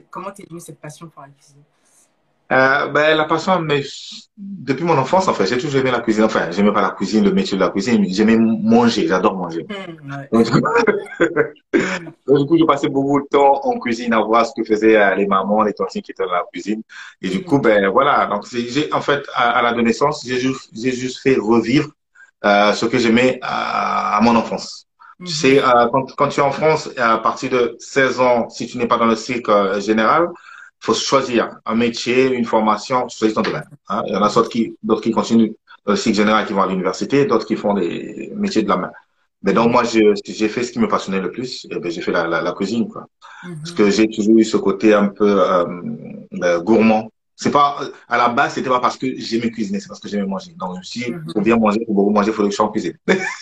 comment 0.10 0.31
t'es 0.31 0.46
venue 0.50 0.60
cette 0.60 0.79
passion 0.79 1.07
pour 1.07 1.22
la 1.22 1.29
cuisine? 1.29 1.63
Euh, 2.50 2.88
ben, 2.88 3.17
la 3.17 3.25
passion, 3.25 3.60
mais 3.60 3.84
depuis 4.38 4.86
mon 4.86 4.98
enfance, 4.98 5.27
en 5.27 5.34
fait, 5.34 5.48
j'ai 5.48 5.57
toujours 5.57 5.81
aimé 5.81 5.91
la 5.91 6.00
cuisine. 6.00 6.24
Enfin, 6.24 6.50
j'aimais 6.50 6.72
pas 6.72 6.81
la 6.81 6.91
cuisine, 6.91 7.25
le 7.25 7.34
métier 7.34 7.57
de 7.57 7.62
la 7.62 7.69
cuisine, 7.69 8.00
mais 8.00 8.10
j'aimais 8.10 8.38
manger, 8.38 9.05
j'adore 9.05 9.36
manger. 9.36 9.65
Mmh, 9.67 10.22
Donc, 12.25 12.38
du 12.39 12.46
coup, 12.46 12.57
je 12.57 12.63
passais 12.63 12.88
beaucoup 12.88 13.19
de 13.19 13.27
temps 13.27 13.60
en 13.65 13.77
cuisine 13.79 14.13
à 14.13 14.22
voir 14.22 14.46
ce 14.46 14.53
que 14.55 14.63
faisaient 14.65 14.96
euh, 14.96 15.15
les 15.15 15.27
mamans, 15.27 15.63
les 15.63 15.74
tontines 15.74 16.01
qui 16.01 16.12
étaient 16.12 16.24
dans 16.24 16.31
la 16.31 16.46
cuisine. 16.53 16.84
Et 17.22 17.27
du 17.27 17.39
mmh. 17.39 17.43
coup, 17.43 17.60
ben 17.60 17.89
voilà. 17.89 18.27
Donc, 18.27 18.46
j'ai 18.50 18.93
en 18.93 19.01
fait, 19.01 19.25
à, 19.34 19.57
à 19.57 19.62
l'adolescence, 19.62 20.25
j'ai 20.25 20.39
juste, 20.39 20.69
j'ai 20.74 20.93
juste 20.93 21.19
fait 21.19 21.36
revivre 21.36 21.89
euh, 22.46 22.72
ce 22.72 22.86
que 22.86 22.98
j'aimais 22.98 23.39
à, 23.41 24.17
à, 24.17 24.22
mon 24.22 24.36
enfance. 24.38 24.87
Tu 25.25 25.33
sais, 25.33 25.63
euh, 25.63 25.88
quand, 25.91 26.15
quand, 26.15 26.27
tu 26.27 26.39
es 26.39 26.43
en 26.43 26.51
France, 26.51 26.89
à 26.97 27.17
partir 27.17 27.50
de 27.50 27.75
16 27.79 28.19
ans, 28.19 28.50
si 28.50 28.67
tu 28.67 28.77
n'es 28.77 28.88
pas 28.88 28.97
dans 28.97 29.07
le 29.07 29.15
cycle 29.15 29.50
euh, 29.50 29.79
général, 29.79 30.27
il 30.31 30.86
faut 30.86 30.93
choisir 30.93 31.57
un 31.65 31.75
métier, 31.75 32.31
une 32.31 32.45
formation, 32.45 33.07
tu 33.07 33.17
choisis 33.17 33.33
ton 33.33 33.41
domaine. 33.41 33.67
Hein. 33.89 34.03
Il 34.05 34.13
y 34.13 34.15
en 34.15 34.21
a 34.21 34.31
d'autres 34.31 34.50
qui, 34.50 34.77
d'autres 34.83 35.01
qui 35.01 35.12
continuent 35.12 35.53
dans 35.86 35.93
le 35.93 35.97
cycle 35.97 36.17
général, 36.17 36.45
qui 36.45 36.53
vont 36.53 36.62
à 36.62 36.67
l'université, 36.67 37.25
d'autres 37.25 37.47
qui 37.47 37.55
font 37.55 37.74
des 37.74 38.31
métiers 38.36 38.62
de 38.62 38.69
la 38.69 38.77
main. 38.77 38.91
Mais 39.41 39.53
donc 39.53 39.71
moi, 39.71 39.83
j'ai 39.83 40.50
fait 40.50 40.63
ce 40.63 40.71
qui 40.71 40.79
me 40.79 40.88
passionnait 40.88 41.21
le 41.21 41.31
plus, 41.31 41.65
et 41.71 41.79
ben, 41.79 41.91
j'ai 41.91 42.01
fait 42.01 42.12
la, 42.12 42.27
la, 42.27 42.41
la, 42.41 42.51
cuisine, 42.51 42.88
quoi. 42.88 43.07
Mm-hmm. 43.43 43.57
Parce 43.57 43.71
que 43.71 43.89
j'ai 43.89 44.07
toujours 44.07 44.38
eu 44.38 44.43
ce 44.43 44.57
côté 44.57 44.93
un 44.93 45.07
peu 45.07 45.41
euh, 45.41 45.65
ben, 46.31 46.59
gourmand 46.59 47.09
c'est 47.39 47.51
pas, 47.51 47.79
à 48.10 48.17
la 48.17 48.29
base, 48.29 48.56
c'était 48.56 48.67
pas 48.67 48.79
parce 48.79 48.98
que 48.98 49.06
j'aimais 49.15 49.51
cuisiner, 49.51 49.79
c'est 49.79 49.88
parce 49.88 50.00
que 50.00 50.08
j'aimais 50.08 50.25
manger. 50.25 50.53
Donc, 50.58 50.74
je 50.74 50.77
me 50.79 50.84
suis 50.84 51.00
dit, 51.01 51.13
pour 51.32 51.41
bien 51.44 51.56
manger, 51.56 51.86
pour 51.86 51.94
beaucoup 51.94 52.10
manger, 52.10 52.32
il 52.32 52.34
faudrait 52.34 52.50
que 52.50 52.53
je 52.53 52.56
sois 52.56 52.65
en 52.65 52.72
cuisine. 52.72 52.98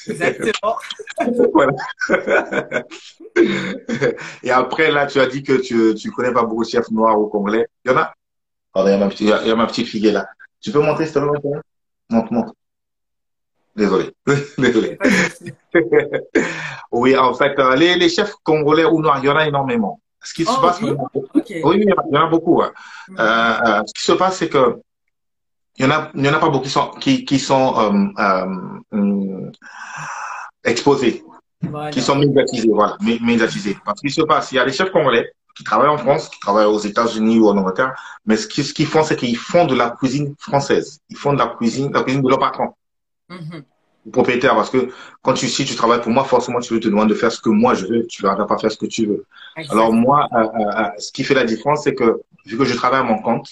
Exactement. 0.08 0.76
voilà. 1.54 1.72
Et 4.44 4.52
après, 4.52 4.92
là, 4.92 5.06
tu 5.06 5.18
as 5.22 5.28
dit 5.28 5.44
que 5.44 5.54
tu, 5.54 5.96
tu 5.96 6.12
connais 6.12 6.34
pas 6.34 6.44
beaucoup 6.44 6.66
de 6.66 6.70
chefs 6.70 6.92
noirs 6.92 7.18
ou 7.18 7.28
congolais. 7.28 7.68
Il 7.86 7.92
y 7.92 7.94
en 7.94 7.98
a? 7.98 8.14
il 8.76 8.90
y 8.90 8.94
a 8.94 8.98
ma 8.98 9.08
petite, 9.08 9.22
il 9.22 9.48
y 9.48 9.52
a 9.52 9.56
ma 9.56 9.66
petite 9.66 9.88
fille 9.88 10.12
là. 10.12 10.28
Tu 10.60 10.72
peux 10.72 10.82
monter, 10.82 11.06
s'il 11.06 11.14
te 11.14 11.20
plaît? 11.20 11.62
Monte, 12.10 12.32
monte. 12.32 12.54
Désolé. 13.78 14.12
Désolé. 14.58 15.00
oui, 16.92 17.16
en 17.16 17.34
fait, 17.34 17.58
euh, 17.60 17.78
les, 17.78 17.96
les 17.96 18.10
chefs 18.10 18.34
congolais 18.44 18.84
ou 18.84 19.02
noirs, 19.02 19.20
il 19.24 19.28
y 19.28 19.30
en 19.30 19.38
a 19.38 19.48
énormément. 19.48 20.02
Ce 20.26 20.34
qui 20.34 20.44
se 20.44 20.52
oh, 20.52 20.62
passe, 20.62 20.82
oui, 20.82 20.92
il 21.44 21.90
y 22.12 22.18
en 22.18 22.22
a 22.22 22.26
beaucoup. 22.28 22.62
Mm. 22.62 23.16
Euh, 23.20 23.82
ce 23.86 23.94
qui 23.94 24.04
se 24.04 24.12
passe, 24.14 24.38
c'est 24.38 24.50
que 24.50 24.82
il 25.78 25.86
y 25.86 25.88
en 25.88 25.92
a, 25.92 26.10
il 26.16 26.26
y 26.26 26.30
en 26.30 26.34
a 26.34 26.40
pas 26.40 26.50
beaucoup 26.50 26.64
qui 26.64 26.70
sont, 26.70 26.90
qui, 27.00 27.26
qui 27.26 27.38
sont 27.38 28.10
euh, 28.18 28.94
euh 28.94 29.52
exposés, 30.64 31.24
qui 31.92 32.02
sont 32.02 32.16
médiatisés, 32.16 32.70
voilà, 32.74 32.98
médiatisés. 33.02 33.78
Parce 33.86 34.02
qu'il 34.02 34.12
se 34.12 34.22
passe, 34.22 34.52
il 34.52 34.56
y 34.56 34.60
a 34.60 34.66
des 34.66 34.74
chefs 34.74 34.90
congolais 34.90 35.32
qui 35.56 35.64
travaillent 35.64 35.90
en 35.90 35.98
France, 35.98 36.28
qui 36.30 36.40
travaillent 36.40 36.66
aux 36.66 36.80
États-Unis 36.80 37.38
ou 37.38 37.50
en 37.50 37.58
Angleterre, 37.58 37.94
mais 38.26 38.36
ce 38.36 38.48
qu'ils 38.48 38.66
ce 38.66 38.74
qu'ils 38.74 38.88
font, 38.88 39.04
c'est 39.04 39.16
qu'ils 39.16 39.38
font 39.38 39.66
de 39.66 39.76
la 39.76 39.92
cuisine 39.92 40.34
française. 40.40 41.00
Ils 41.10 41.18
font 41.18 41.34
de 41.34 41.38
la 41.38 41.50
cuisine, 41.50 41.94
la 41.94 42.02
cuisine 42.02 42.24
de 42.24 42.30
leur 42.30 42.40
patron. 42.40 42.74
Mm-hmm 43.30 43.64
propriétaire 44.12 44.56
parce 44.56 44.70
que 44.70 44.90
quand 45.22 45.34
tu 45.34 45.48
si 45.48 45.66
tu 45.66 45.76
travailles 45.76 46.02
pour 46.02 46.12
moi 46.12 46.24
forcément 46.24 46.60
tu 46.60 46.74
veux 46.74 46.80
te 46.80 46.88
demander 46.88 47.14
de 47.14 47.20
faire 47.20 47.32
ce 47.32 47.42
que 47.42 47.50
moi 47.50 47.74
je 47.74 47.86
veux. 47.86 48.06
Tu 48.08 48.24
ne 48.24 48.30
vas 48.30 48.46
pas 48.46 48.58
faire 48.58 48.72
ce 48.72 48.78
que 48.78 48.86
tu 48.86 49.06
veux. 49.06 49.26
Alors 49.70 49.94
moi 49.94 50.28
euh, 50.34 50.38
euh, 50.38 50.80
euh, 50.80 50.90
ce 50.98 51.12
qui 51.12 51.24
fait 51.24 51.34
la 51.34 51.44
différence 51.44 51.84
c'est 51.84 51.96
que 51.96 52.22
vu 52.46 52.58
que 52.58 52.66
je 52.66 52.76
travaille 52.76 53.00
à 53.00 53.04
mon 53.04 53.20
compte 53.20 53.48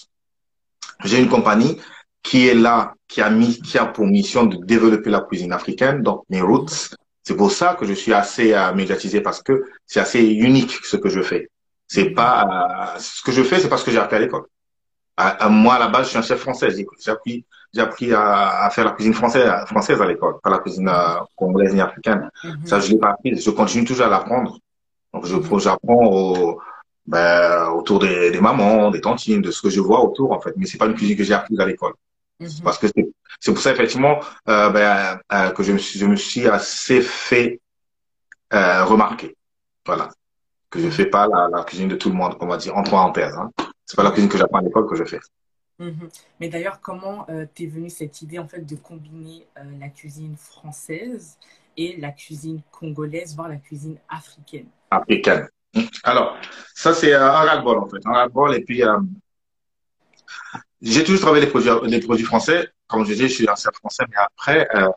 j'ai 1.04 1.20
une 1.20 1.30
compagnie 1.30 1.78
qui 2.22 2.48
est 2.48 2.54
là 2.54 2.94
qui 3.08 3.22
a 3.22 3.30
mis 3.30 3.60
qui 3.62 3.78
a 3.78 3.86
pour 3.86 4.06
mission 4.06 4.46
de 4.46 4.58
développer 4.64 5.10
la 5.10 5.22
cuisine 5.22 5.54
africaine 5.54 6.02
donc 6.02 6.24
mes 6.30 6.42
roots. 6.42 6.96
C'est 7.24 7.38
pour 7.38 7.52
ça 7.52 7.76
que 7.80 7.86
je 7.86 7.94
suis 7.94 8.14
assez 8.14 8.54
euh, 8.54 8.74
médiatisé 8.74 9.22
parce 9.22 9.42
que 9.42 9.64
c'est 9.86 10.02
assez 10.02 10.22
unique 10.22 10.72
ce 10.84 10.98
que 10.98 11.10
je 11.10 11.22
fais. 11.22 11.50
C'est 11.88 12.10
pas 12.10 12.96
ce 13.00 13.22
que 13.24 13.32
je 13.32 13.44
fais 13.44 13.60
c'est 13.60 13.70
parce 13.70 13.84
que 13.84 13.92
j'ai 13.92 14.00
appris 14.00 14.18
à 14.18 14.20
l'école. 14.20 14.46
Moi 15.50 15.76
à 15.76 15.80
la 15.80 15.88
base 15.88 16.06
je 16.06 16.10
suis 16.10 16.18
un 16.18 16.22
chef 16.22 16.40
français 16.40 16.70
j'ai 16.72 17.12
appris 17.12 17.46
j'ai 17.74 17.82
appris 17.82 18.14
à, 18.14 18.66
à, 18.66 18.70
faire 18.70 18.86
la 18.86 18.92
cuisine 18.92 19.14
française, 19.14 19.50
française 19.66 20.02
à 20.02 20.06
l'école, 20.06 20.36
pas 20.44 20.50
la 20.50 20.60
cuisine 20.60 20.88
euh, 20.88 21.16
congolaise 21.36 21.74
ni 21.74 21.82
africaine. 21.82 22.30
Mm-hmm. 22.44 22.66
Ça, 22.66 22.80
je 22.80 22.92
l'ai 22.92 22.98
pas 22.98 23.12
appris. 23.12 23.36
Je 23.36 23.50
continue 23.50 23.86
toujours 23.86 24.06
à 24.06 24.10
l'apprendre. 24.10 24.60
Donc, 25.14 25.26
je, 25.26 25.36
j'apprends 25.60 26.06
au, 26.06 26.62
ben, 27.08 27.70
autour 27.70 28.00
des, 28.00 28.32
des, 28.32 28.40
mamans, 28.40 28.92
des 28.92 29.02
tantines, 29.02 29.42
de 29.42 29.52
ce 29.52 29.62
que 29.62 29.70
je 29.70 29.80
vois 29.80 30.04
autour, 30.04 30.32
en 30.32 30.40
fait. 30.40 30.54
Mais 30.56 30.66
c'est 30.66 30.78
pas 30.78 30.86
une 30.86 30.94
cuisine 30.94 31.18
que 31.18 31.24
j'ai 31.24 31.34
appris 31.34 31.60
à 31.60 31.66
l'école. 31.66 31.94
Mm-hmm. 32.40 32.64
Parce 32.64 32.78
que 32.78 32.88
c'est 33.40 33.52
pour 33.52 33.62
ça, 33.62 33.72
effectivement, 33.72 34.20
euh, 34.50 34.70
ben, 34.70 35.20
euh, 35.32 35.50
que 35.52 35.64
je 35.64 35.74
me, 35.74 35.78
suis, 35.80 36.00
je 36.00 36.06
me 36.06 36.16
suis 36.16 36.48
assez 36.48 37.02
fait 37.02 37.60
euh, 38.54 38.86
remarquer. 38.86 39.36
Voilà. 39.86 40.10
Que 40.70 40.80
je 40.80 40.90
fais 40.90 41.08
pas 41.08 41.28
la, 41.28 41.50
la, 41.52 41.64
cuisine 41.64 41.88
de 41.88 41.96
tout 41.96 42.10
le 42.10 42.16
monde, 42.16 42.36
on 42.40 42.48
va 42.48 42.58
dire, 42.58 42.78
entre 42.78 42.94
en 42.94 43.12
paire. 43.12 43.38
Hein. 43.38 43.52
C'est 43.86 43.96
pas 43.96 44.04
la 44.04 44.12
cuisine 44.12 44.30
que 44.30 44.38
j'apprends 44.38 44.60
à 44.60 44.62
l'école 44.62 44.88
que 44.88 44.96
je 44.96 45.04
fais. 45.04 45.20
Mhm. 45.80 46.10
Mais 46.40 46.50
d'ailleurs, 46.50 46.80
comment 46.82 47.26
euh, 47.30 47.46
t'es 47.54 47.66
venue 47.66 47.90
cette 47.90 48.22
idée 48.22 48.40
en 48.40 48.48
fait 48.48 48.62
de 48.62 48.76
combiner 48.76 49.48
euh, 49.58 49.64
la 49.80 49.90
cuisine 49.90 50.36
française 50.38 51.38
et 51.76 51.98
la 51.98 52.12
cuisine 52.12 52.62
congolaise, 52.72 53.36
voire 53.36 53.50
la 53.50 53.58
cuisine 53.58 53.98
africaine? 54.08 54.68
Africaine. 54.92 55.48
Alors, 56.04 56.38
ça 56.76 56.94
c'est 56.94 57.14
un 57.14 57.30
ras-le-bol 57.30 57.80
en 57.80 57.88
fait, 57.90 58.06
un 58.06 58.12
ras-le-bol 58.12 58.56
et 58.56 58.64
puis 58.64 58.84
euh, 58.84 59.00
j'ai 60.82 61.04
toujours 61.04 61.22
travaillé 61.22 61.46
les 61.46 61.50
produits, 61.50 61.70
les 61.90 62.00
produits 62.00 62.26
français. 62.26 62.70
Comme 62.88 63.06
je 63.06 63.14
dis, 63.14 63.22
je 63.22 63.34
suis 63.34 63.50
un 63.50 63.56
chef 63.56 63.74
français, 63.74 64.04
mais 64.10 64.18
après, 64.18 64.68
euh, 64.76 64.90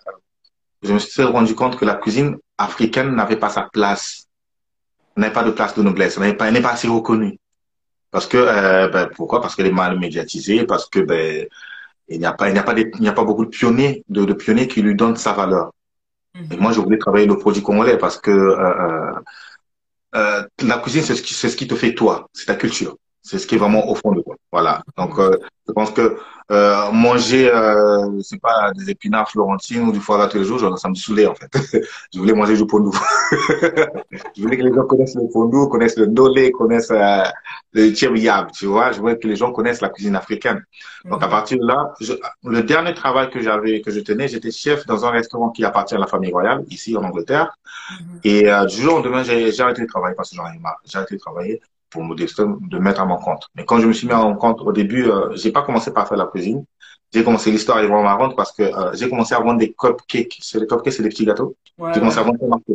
je 0.82 0.92
me 0.92 0.98
suis 0.98 1.22
rendu 1.22 1.54
compte 1.54 1.78
que 1.78 1.84
la 1.84 1.94
cuisine 1.94 2.36
africaine 2.58 3.14
n'avait 3.14 3.36
pas 3.36 3.48
sa 3.48 3.62
place, 3.72 4.26
n'avait 5.16 5.32
pas 5.32 5.44
de 5.44 5.52
place 5.52 5.74
de 5.74 5.82
noblesse, 5.82 6.18
n'est 6.18 6.34
pas, 6.34 6.52
pas 6.60 6.72
assez 6.72 6.88
reconnue. 6.88 7.38
Parce 8.16 8.28
que 8.28 8.38
euh, 8.38 8.88
ben, 8.88 9.10
pourquoi? 9.14 9.42
Parce 9.42 9.54
qu'elle 9.54 9.66
est 9.66 9.70
mal 9.70 9.98
médiatisée, 9.98 10.64
parce 10.64 10.88
que 10.88 11.00
ben 11.00 11.46
il 12.08 12.18
n'y 12.18 12.24
a 12.24 12.32
pas 12.32 12.48
il 12.48 12.54
n'y 12.54 12.58
a 12.58 12.62
pas 12.62 12.72
il 12.78 12.90
n'y 12.98 13.08
a 13.08 13.12
pas 13.12 13.24
beaucoup 13.24 13.44
de 13.44 13.50
pionniers 13.50 14.04
de, 14.08 14.24
de, 14.24 14.32
pionniers 14.32 14.68
qui 14.68 14.80
lui 14.80 14.94
donnent 14.94 15.16
sa 15.16 15.34
valeur. 15.34 15.74
Mm-hmm. 16.34 16.54
Et 16.54 16.56
moi 16.56 16.72
je 16.72 16.80
voulais 16.80 16.96
travailler 16.96 17.26
le 17.26 17.36
produit 17.36 17.62
congolais 17.62 17.98
parce 17.98 18.16
que 18.18 18.30
euh, 18.30 18.56
euh, 18.56 19.12
euh 20.14 20.42
la 20.66 20.78
cuisine 20.78 21.02
c'est 21.02 21.14
ce 21.14 21.20
qui 21.20 21.34
c'est 21.34 21.50
ce 21.50 21.56
qui 21.58 21.66
te 21.68 21.74
fait 21.74 21.92
toi, 21.94 22.26
c'est 22.32 22.46
ta 22.46 22.54
culture. 22.54 22.96
C'est 23.26 23.40
ce 23.40 23.46
qui 23.46 23.56
est 23.56 23.58
vraiment 23.58 23.90
au 23.90 23.96
fond 23.96 24.12
de 24.12 24.20
toi. 24.20 24.36
Voilà. 24.52 24.84
Donc, 24.96 25.18
euh, 25.18 25.36
je 25.66 25.72
pense 25.72 25.90
que 25.90 26.16
euh, 26.52 26.92
manger, 26.92 27.50
euh, 27.52 28.20
c'est 28.22 28.40
pas 28.40 28.70
des 28.72 28.88
épinards 28.88 29.28
florentines 29.28 29.82
ou 29.82 29.90
du 29.90 29.98
foie 29.98 30.16
gras 30.16 30.28
tous 30.28 30.38
les 30.38 30.44
jours, 30.44 30.78
ça 30.78 30.88
me 30.88 30.94
saoulait 30.94 31.26
en 31.26 31.34
fait. 31.34 31.50
je 32.14 32.20
voulais 32.20 32.34
manger 32.34 32.56
du 32.56 32.64
pondou. 32.68 32.92
je 33.32 34.40
voulais 34.40 34.56
que 34.56 34.62
les 34.62 34.72
gens 34.72 34.84
connaissent 34.84 35.16
le 35.16 35.28
pondou, 35.28 35.66
connaissent 35.66 35.98
le 35.98 36.06
dolé, 36.06 36.52
connaissent 36.52 36.92
euh, 36.92 37.24
le 37.72 37.90
tchèvriab, 37.90 38.52
tu 38.52 38.66
vois. 38.66 38.92
Je 38.92 39.00
voulais 39.00 39.18
que 39.18 39.26
les 39.26 39.34
gens 39.34 39.50
connaissent 39.50 39.80
la 39.80 39.88
cuisine 39.88 40.14
africaine. 40.14 40.62
Donc, 41.04 41.20
à 41.20 41.26
partir 41.26 41.58
de 41.58 41.66
là, 41.66 41.94
je, 42.00 42.12
le 42.44 42.62
dernier 42.62 42.94
travail 42.94 43.28
que 43.30 43.40
j'avais, 43.40 43.80
que 43.80 43.90
je 43.90 43.98
tenais, 43.98 44.28
j'étais 44.28 44.52
chef 44.52 44.86
dans 44.86 45.04
un 45.04 45.10
restaurant 45.10 45.50
qui 45.50 45.64
appartient 45.64 45.96
à 45.96 45.98
la 45.98 46.06
famille 46.06 46.30
royale, 46.30 46.64
ici 46.70 46.96
en 46.96 47.02
Angleterre. 47.02 47.56
Mhm. 47.90 48.20
Et 48.22 48.48
euh, 48.48 48.64
du 48.66 48.76
jour 48.82 48.94
au 48.94 48.96
lendemain, 48.98 49.24
j'ai 49.24 49.60
arrêté 49.60 49.82
de 49.82 49.88
travailler 49.88 50.14
parce 50.14 50.30
que 50.30 50.36
j'en 50.36 50.46
ai 50.46 50.58
marre. 50.60 50.78
J'ai 50.84 50.98
arrêté 50.98 51.16
de 51.16 51.20
travailler 51.20 51.60
pour 51.90 52.04
me 52.04 52.14
de 52.14 52.78
mettre 52.78 53.00
à 53.00 53.04
mon 53.04 53.16
compte. 53.16 53.48
Mais 53.54 53.64
quand 53.64 53.78
je 53.80 53.86
me 53.86 53.92
suis 53.92 54.06
mis 54.06 54.12
à 54.12 54.22
mon 54.22 54.36
compte, 54.36 54.60
au 54.60 54.72
début, 54.72 55.08
euh, 55.08 55.34
j'ai 55.34 55.52
pas 55.52 55.62
commencé 55.62 55.92
par 55.92 56.08
faire 56.08 56.16
la 56.16 56.26
cuisine. 56.26 56.64
J'ai 57.12 57.22
commencé 57.22 57.50
l'histoire 57.50 57.78
est 57.78 57.86
vraiment 57.86 58.02
marrante 58.02 58.36
parce 58.36 58.52
que 58.52 58.62
euh, 58.62 58.92
j'ai 58.94 59.08
commencé 59.08 59.34
à 59.34 59.40
vendre 59.40 59.58
des 59.58 59.72
cupcakes. 59.72 60.38
C'est 60.42 60.58
les 60.58 60.66
cupcakes, 60.66 60.92
c'est 60.92 61.02
des 61.02 61.08
petits 61.08 61.24
gâteaux. 61.24 61.56
J'ai 61.92 62.00
commencé 62.00 62.18
à 62.18 62.22
vendre 62.22 62.38
des 62.68 62.74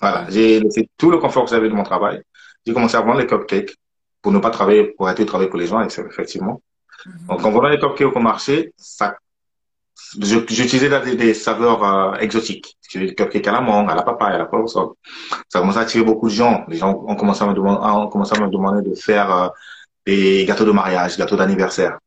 Voilà, 0.00 0.26
j'ai 0.28 0.60
laissé 0.60 0.88
tout 0.98 1.10
le 1.10 1.18
confort 1.18 1.44
que 1.44 1.50
j'avais 1.50 1.68
de 1.68 1.74
mon 1.74 1.82
travail. 1.82 2.22
J'ai 2.66 2.74
commencé 2.74 2.96
à 2.96 3.00
vendre 3.00 3.18
les 3.20 3.26
cupcakes 3.26 3.74
pour 4.20 4.32
ne 4.32 4.38
pas 4.38 4.50
travailler, 4.50 4.84
pour 4.84 5.06
arrêter 5.06 5.24
de 5.24 5.28
travailler 5.28 5.48
pour 5.48 5.58
les 5.58 5.66
gens, 5.66 5.80
effectivement. 5.80 6.60
Mm-hmm. 7.06 7.26
Donc, 7.28 7.44
en 7.44 7.50
vendant 7.50 7.68
les 7.68 7.78
cupcakes 7.78 8.14
au 8.14 8.20
marché, 8.20 8.72
ça 8.76 9.16
J'utilisais 10.18 10.88
des, 10.88 11.14
des, 11.14 11.34
saveurs 11.34 11.84
euh, 11.84 12.18
exotiques. 12.18 12.76
Des 12.94 13.14
cupcakes 13.14 13.46
à 13.46 13.52
la 13.52 13.60
mangue, 13.60 13.90
à 13.90 13.94
la 13.94 14.02
papaye, 14.02 14.34
à 14.34 14.38
la 14.38 14.46
pomme 14.46 14.66
Ça 14.66 14.80
a 14.80 15.58
commencé 15.60 15.78
à 15.78 15.82
attirer 15.82 16.04
beaucoup 16.04 16.28
de 16.28 16.34
gens. 16.34 16.64
Les 16.68 16.76
gens 16.76 17.04
ont 17.06 17.14
commencé 17.14 17.44
à 17.44 17.46
me 17.46 17.54
demander, 17.54 17.80
ont 17.80 18.08
commencé 18.08 18.36
à 18.36 18.40
me 18.40 18.50
demander 18.50 18.88
de 18.88 18.94
faire 18.96 19.34
euh, 19.34 19.48
des 20.06 20.44
gâteaux 20.46 20.64
de 20.64 20.72
mariage, 20.72 21.16
gâteaux 21.16 21.36
d'anniversaire. 21.36 21.98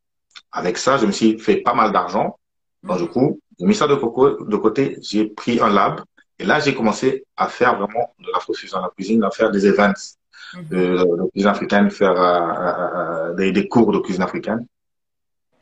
Avec 0.51 0.77
ça, 0.77 0.97
je 0.97 1.05
me 1.05 1.11
suis 1.11 1.39
fait 1.39 1.57
pas 1.57 1.73
mal 1.73 1.91
d'argent. 1.93 2.37
Donc, 2.83 2.97
du 2.97 3.07
coup, 3.07 3.39
j'ai 3.57 3.65
mis 3.65 3.75
ça 3.75 3.87
de, 3.87 3.95
de 3.95 4.57
côté. 4.57 4.97
J'ai 5.01 5.25
pris 5.25 5.59
un 5.61 5.69
lab. 5.69 6.01
Et 6.39 6.43
là, 6.45 6.59
j'ai 6.59 6.75
commencé 6.75 7.25
à 7.37 7.47
faire 7.47 7.77
vraiment 7.77 8.13
de 8.19 8.27
la 8.33 8.39
fusion 8.39 8.79
dans 8.79 8.83
la 8.83 8.89
cuisine, 8.89 9.23
à 9.23 9.31
faire 9.31 9.49
des 9.51 9.65
events 9.65 10.17
mhm. 10.55 10.67
de, 10.67 11.29
cuisine 11.31 11.49
africaine, 11.49 11.89
faire 11.89 12.19
euh, 12.19 13.29
euh, 13.29 13.33
des, 13.35 13.53
des 13.53 13.67
cours 13.69 13.91
de 13.93 13.99
cuisine 13.99 14.23
africaine. 14.23 14.65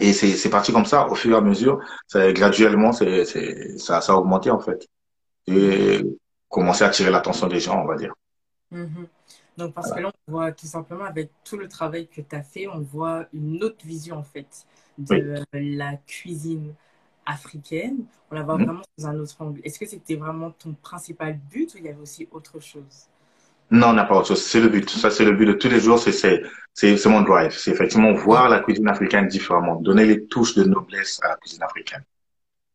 Et 0.01 0.13
c'est 0.13 0.49
parti 0.49 0.73
comme 0.73 0.85
ça, 0.85 1.07
au 1.07 1.15
fur 1.15 1.31
et 1.31 1.37
à 1.37 1.41
mesure, 1.41 1.79
ça, 2.07 2.31
graduellement, 2.33 2.91
c'est 2.91 3.23
ça, 3.77 4.01
ça 4.01 4.13
a 4.13 4.15
augmenté 4.15 4.49
en 4.49 4.59
fait. 4.59 4.87
Et 5.45 6.01
commencé 6.49 6.83
à 6.83 6.87
attirer 6.87 7.11
l'attention 7.11 7.47
des 7.47 7.59
gens, 7.59 7.83
on 7.83 7.85
va 7.85 7.95
dire. 7.95 8.13
Mm-hmm. 8.73 9.07
Donc, 9.57 9.73
parce 9.75 9.91
que 9.91 9.99
là, 9.99 10.11
on 10.27 10.31
voit 10.31 10.51
tout 10.53 10.65
simplement, 10.65 11.05
avec 11.05 11.29
tout 11.43 11.55
le 11.55 11.67
travail 11.67 12.07
que 12.07 12.21
tu 12.21 12.35
as 12.35 12.41
fait, 12.41 12.67
on 12.67 12.79
voit 12.79 13.27
une 13.31 13.63
autre 13.63 13.85
vision 13.85 14.17
en 14.17 14.23
fait 14.23 14.65
de 14.97 15.43
la 15.53 15.97
cuisine 15.97 16.73
africaine. 17.25 18.05
On 18.31 18.35
la 18.35 18.41
voit 18.41 18.57
mm-hmm. 18.57 18.65
vraiment 18.65 18.83
sous 18.97 19.05
un 19.05 19.19
autre 19.19 19.35
angle. 19.39 19.61
Est-ce 19.63 19.77
que 19.77 19.85
c'était 19.85 20.15
vraiment 20.15 20.49
ton 20.49 20.73
principal 20.73 21.39
but 21.51 21.75
ou 21.75 21.77
il 21.77 21.85
y 21.85 21.89
avait 21.89 22.01
aussi 22.01 22.27
autre 22.31 22.59
chose? 22.59 23.07
Non, 23.71 23.87
on 23.87 23.93
n'a 23.93 24.03
pas 24.03 24.17
autre 24.17 24.27
chose. 24.27 24.43
C'est 24.43 24.59
le 24.59 24.67
but. 24.67 24.89
Ça, 24.89 25.09
c'est 25.09 25.23
le 25.23 25.31
but 25.31 25.45
de 25.45 25.53
tous 25.53 25.69
les 25.69 25.79
jours. 25.79 25.97
C'est, 25.97 26.11
c'est, 26.11 26.43
c'est, 26.73 27.05
mon 27.07 27.21
drive. 27.21 27.51
C'est 27.57 27.71
effectivement 27.71 28.11
voir 28.11 28.49
la 28.49 28.59
cuisine 28.59 28.87
africaine 28.89 29.27
différemment, 29.27 29.75
donner 29.75 30.05
les 30.05 30.25
touches 30.25 30.55
de 30.55 30.65
noblesse 30.65 31.19
à 31.23 31.29
la 31.29 31.35
cuisine 31.37 31.63
africaine. 31.63 32.03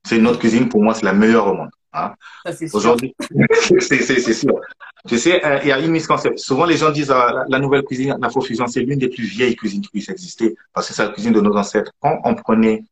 C'est 0.07 0.19
notre 0.19 0.39
cuisine, 0.39 0.71
pour 0.71 0.83
moi, 0.83 0.95
c'est 0.95 1.05
la 1.05 1.13
meilleure 1.13 1.49
au 1.49 1.55
monde. 1.55 1.71
Hein. 1.93 2.15
Aujourd'hui, 2.73 3.15
c'est, 3.81 4.33
sûr. 4.33 4.59
Tu 5.07 5.19
sais, 5.19 5.45
euh, 5.45 5.59
il 5.63 5.69
y 5.69 5.73
a 5.73 5.79
une 5.81 5.91
misconception. 5.91 6.37
Souvent, 6.37 6.65
les 6.65 6.79
gens 6.79 6.91
disent 6.91 7.11
euh, 7.11 7.45
la, 7.47 7.59
nouvelle 7.59 7.83
cuisine, 7.83 8.17
la 8.19 8.31
fusion, 8.31 8.67
c'est 8.67 8.81
l'une 8.81 8.99
des 8.99 9.09
plus 9.09 9.25
vieilles 9.25 9.57
cuisines 9.57 9.83
qui 9.83 9.91
puisse 9.91 10.09
exister 10.09 10.57
parce 10.73 10.89
que 10.89 10.95
c'est 10.95 11.05
la 11.05 11.11
cuisine 11.11 11.33
de 11.33 11.41
nos 11.41 11.55
ancêtres. 11.57 11.93
Quand 12.01 12.21
on 12.25 12.35
prenait 12.35 12.85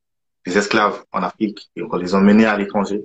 des 0.45 0.59
esclaves 0.59 1.03
en 1.13 1.23
Afrique 1.23 1.71
et 1.75 1.83
qu'on 1.83 1.97
les 1.97 2.15
emmenait 2.15 2.45
à 2.45 2.57
l'étranger, 2.59 3.03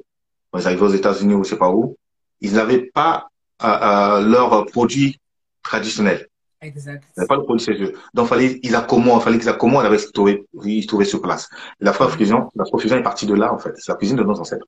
quand 0.51 0.60
ils 0.60 0.68
arrivaient 0.68 0.82
aux 0.82 0.94
États-Unis 0.94 1.36
ou 1.36 1.44
je 1.44 1.51
sais 1.51 1.58
pas 1.58 1.70
où, 1.70 1.96
ils 2.41 2.53
n'avaient 2.53 2.89
pas 2.94 3.29
leurs 3.62 4.66
produits 4.68 5.20
traditionnels. 5.63 6.28
Exact. 6.62 7.06
pas 7.28 7.38
le 7.38 7.44
produit 7.44 7.66
chez 7.66 7.94
Donc, 8.13 8.28
fallait, 8.28 8.60
ils 8.63 8.75
accommodent, 8.75 9.22
fallait 9.22 9.38
qu'ils 9.38 9.48
accommodent 9.48 9.86
avec 9.86 10.01
ce 10.01 10.10
qu'ils 10.10 10.88
trouvaient 10.88 11.06
sur 11.06 11.22
place. 11.22 11.50
la 11.80 11.94
profusion, 11.94 12.51
la 12.56 12.66
profusion 12.66 12.98
est 12.98 13.04
partie 13.04 13.25
de 13.25 13.34
là, 13.34 13.54
en 13.54 13.58
fait. 13.58 13.74
C'est 13.78 13.92
la 13.92 13.98
cuisine 13.98 14.18
de 14.18 14.24
nos 14.24 14.39
ancêtres. 14.39 14.66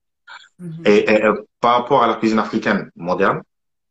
Mm-hmm. 0.61 0.87
et, 0.87 1.21
par 1.59 1.79
rapport 1.79 2.03
à 2.03 2.07
la 2.07 2.15
cuisine 2.15 2.39
africaine 2.39 2.91
moderne, 2.95 3.41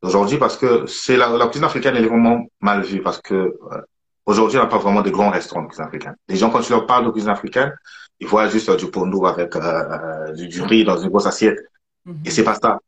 aujourd'hui, 0.02 0.38
parce 0.38 0.56
que 0.56 0.86
c'est 0.86 1.16
la, 1.16 1.28
la, 1.28 1.46
cuisine 1.46 1.64
africaine, 1.64 1.96
elle 1.96 2.04
est 2.04 2.08
vraiment 2.08 2.46
mal 2.60 2.82
vue 2.82 3.02
parce 3.02 3.20
que 3.20 3.34
euh, 3.34 3.82
aujourd'hui, 4.26 4.58
on 4.58 4.62
n'a 4.62 4.68
pas 4.68 4.78
vraiment 4.78 5.02
de 5.02 5.10
grands 5.10 5.30
restaurants 5.30 5.62
de 5.62 5.68
cuisine 5.68 5.84
africaine. 5.84 6.16
Les 6.28 6.36
gens, 6.36 6.50
quand 6.50 6.60
tu 6.60 6.72
leur 6.72 6.86
parles 6.86 7.06
de 7.06 7.10
cuisine 7.10 7.30
africaine, 7.30 7.72
ils 8.18 8.26
voient 8.26 8.48
juste 8.48 8.68
euh, 8.68 8.76
du 8.76 8.90
pondo 8.90 9.26
avec 9.26 9.54
euh, 9.56 10.32
du, 10.32 10.62
riz 10.62 10.84
dans 10.84 10.96
une 10.96 11.08
grosse 11.08 11.26
assiette. 11.26 11.58
Mm-hmm. 12.06 12.26
Et 12.26 12.30
c'est 12.30 12.44
pas 12.44 12.54
ça. 12.54 12.78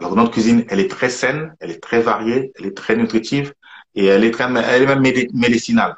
Alors, 0.00 0.16
notre 0.16 0.32
cuisine, 0.32 0.64
elle 0.68 0.80
est 0.80 0.90
très 0.90 1.08
saine, 1.08 1.54
elle 1.60 1.70
est 1.70 1.82
très 1.82 2.00
variée, 2.00 2.52
elle 2.56 2.66
est 2.66 2.76
très 2.76 2.96
nutritive 2.96 3.54
et 3.94 4.06
elle 4.06 4.24
est, 4.24 4.32
très, 4.32 4.44
elle 4.44 4.82
est 4.82 4.86
même 4.86 5.00
médicinale. 5.00 5.96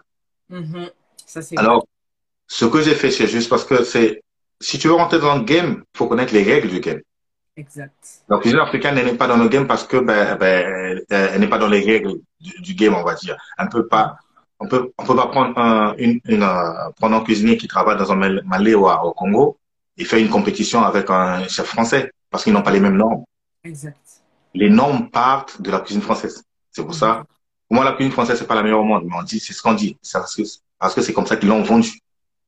Mm-hmm. 0.51 0.91
Ça, 1.25 1.41
Alors, 1.57 1.87
ce 2.47 2.65
que 2.65 2.83
j'ai 2.83 2.95
fait, 2.95 3.11
c'est 3.11 3.27
juste 3.27 3.49
parce 3.49 3.65
que 3.65 3.85
c'est, 3.85 4.23
si 4.61 4.79
tu 4.79 4.89
veux 4.89 4.95
rentrer 4.95 5.19
dans 5.19 5.37
le 5.37 5.45
game, 5.45 5.83
il 5.95 5.99
faut 5.99 6.07
connaître 6.07 6.33
les 6.35 6.43
règles 6.43 6.69
du 6.69 6.81
game. 6.81 7.01
Exact. 7.57 7.95
La 8.29 8.39
cuisine 8.39 8.59
africaine, 8.59 8.99
elle 8.99 9.07
n'est 9.07 9.15
pas 9.17 9.27
dans 9.27 9.39
le 9.39 9.49
game 9.49 9.67
parce 9.67 9.85
que 9.85 9.97
ben, 9.97 10.37
ben, 10.37 11.03
elle 11.09 11.41
n'est 11.41 11.49
pas 11.49 11.59
dans 11.59 11.69
les 11.69 11.81
règles 11.81 12.17
du, 12.39 12.75
game, 12.75 12.95
on 12.95 13.03
va 13.03 13.15
dire. 13.15 13.37
On 13.59 13.67
peut 13.67 13.87
pas, 13.87 14.19
on 14.61 14.69
peut, 14.69 14.93
on 14.99 15.05
peut 15.05 15.17
pas 15.17 15.29
prendre 15.29 15.59
un, 15.59 15.95
une, 15.97 16.21
une, 16.27 16.43
euh, 16.43 16.91
prendre 16.97 17.17
un 17.17 17.25
cuisinier 17.25 17.57
qui 17.57 17.67
travaille 17.67 17.97
dans 17.97 18.13
un 18.13 18.43
Malais 18.43 18.75
ou 18.75 18.87
au 18.87 19.13
Congo 19.13 19.59
et 19.97 20.05
faire 20.05 20.19
une 20.19 20.29
compétition 20.29 20.83
avec 20.83 21.09
un 21.09 21.49
chef 21.49 21.67
français 21.67 22.13
parce 22.31 22.45
qu'ils 22.45 22.53
n'ont 22.53 22.63
pas 22.63 22.73
les 22.73 22.81
mêmes 22.81 22.97
normes. 22.97 23.25
Exact. 23.67 24.23
Les 24.55 24.71
normes 24.71 25.11
partent 25.11 25.61
de 25.61 25.71
la 25.71 25.81
cuisine 25.81 26.03
française. 26.03 26.45
C'est 26.71 26.85
pour 26.85 26.95
ça. 26.95 27.25
Pour 27.69 27.77
moi, 27.77 27.85
la 27.85 27.93
cuisine 27.93 28.13
française, 28.13 28.39
c'est 28.39 28.47
pas 28.47 28.55
la 28.55 28.63
meilleure 28.63 28.81
au 28.81 28.85
monde, 28.85 29.05
mais 29.07 29.17
on 29.19 29.23
dit, 29.23 29.41
c'est 29.41 29.53
ce 29.53 29.61
qu'on 29.61 29.75
dit. 29.75 29.99
Parce 30.79 30.95
que 30.95 31.03
c'est 31.03 31.13
comme 31.13 31.27
ça 31.27 31.37
qu'ils 31.37 31.49
l'ont 31.49 31.63
vendu. 31.63 31.91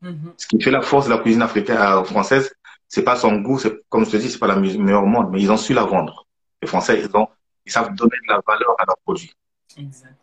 Mm-hmm. 0.02 0.32
Ce 0.36 0.46
qui 0.46 0.60
fait 0.60 0.70
la 0.70 0.82
force 0.82 1.06
de 1.06 1.10
la 1.10 1.18
cuisine 1.18 1.42
africaine, 1.42 1.76
euh, 1.76 2.04
française, 2.04 2.54
c'est 2.86 3.02
pas 3.02 3.16
son 3.16 3.40
goût, 3.40 3.58
c'est 3.58 3.74
comme 3.88 4.04
je 4.06 4.10
te 4.10 4.16
dis, 4.16 4.30
c'est 4.30 4.38
pas 4.38 4.46
la 4.46 4.56
meilleure 4.56 5.02
au 5.02 5.06
monde, 5.06 5.28
mais 5.32 5.42
ils 5.42 5.50
ont 5.50 5.56
su 5.56 5.74
la 5.74 5.84
vendre. 5.84 6.26
Les 6.62 6.68
Français, 6.68 7.00
ils 7.00 7.16
ont, 7.16 7.28
ils 7.66 7.72
savent 7.72 7.94
donner 7.94 8.16
de 8.26 8.32
la 8.32 8.40
valeur 8.46 8.76
à 8.78 8.84
leurs 8.86 8.98
produits. 8.98 9.32
Exact. 9.76 10.14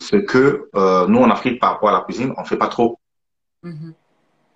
Ce 0.00 0.16
que 0.16 0.68
euh, 0.74 1.06
nous 1.06 1.20
en 1.20 1.30
Afrique, 1.30 1.60
par 1.60 1.74
rapport 1.74 1.90
à 1.90 1.92
la 1.92 2.00
cuisine, 2.00 2.34
on 2.36 2.44
fait 2.44 2.56
pas 2.56 2.68
trop. 2.68 2.98
Mm-hmm. 3.64 3.92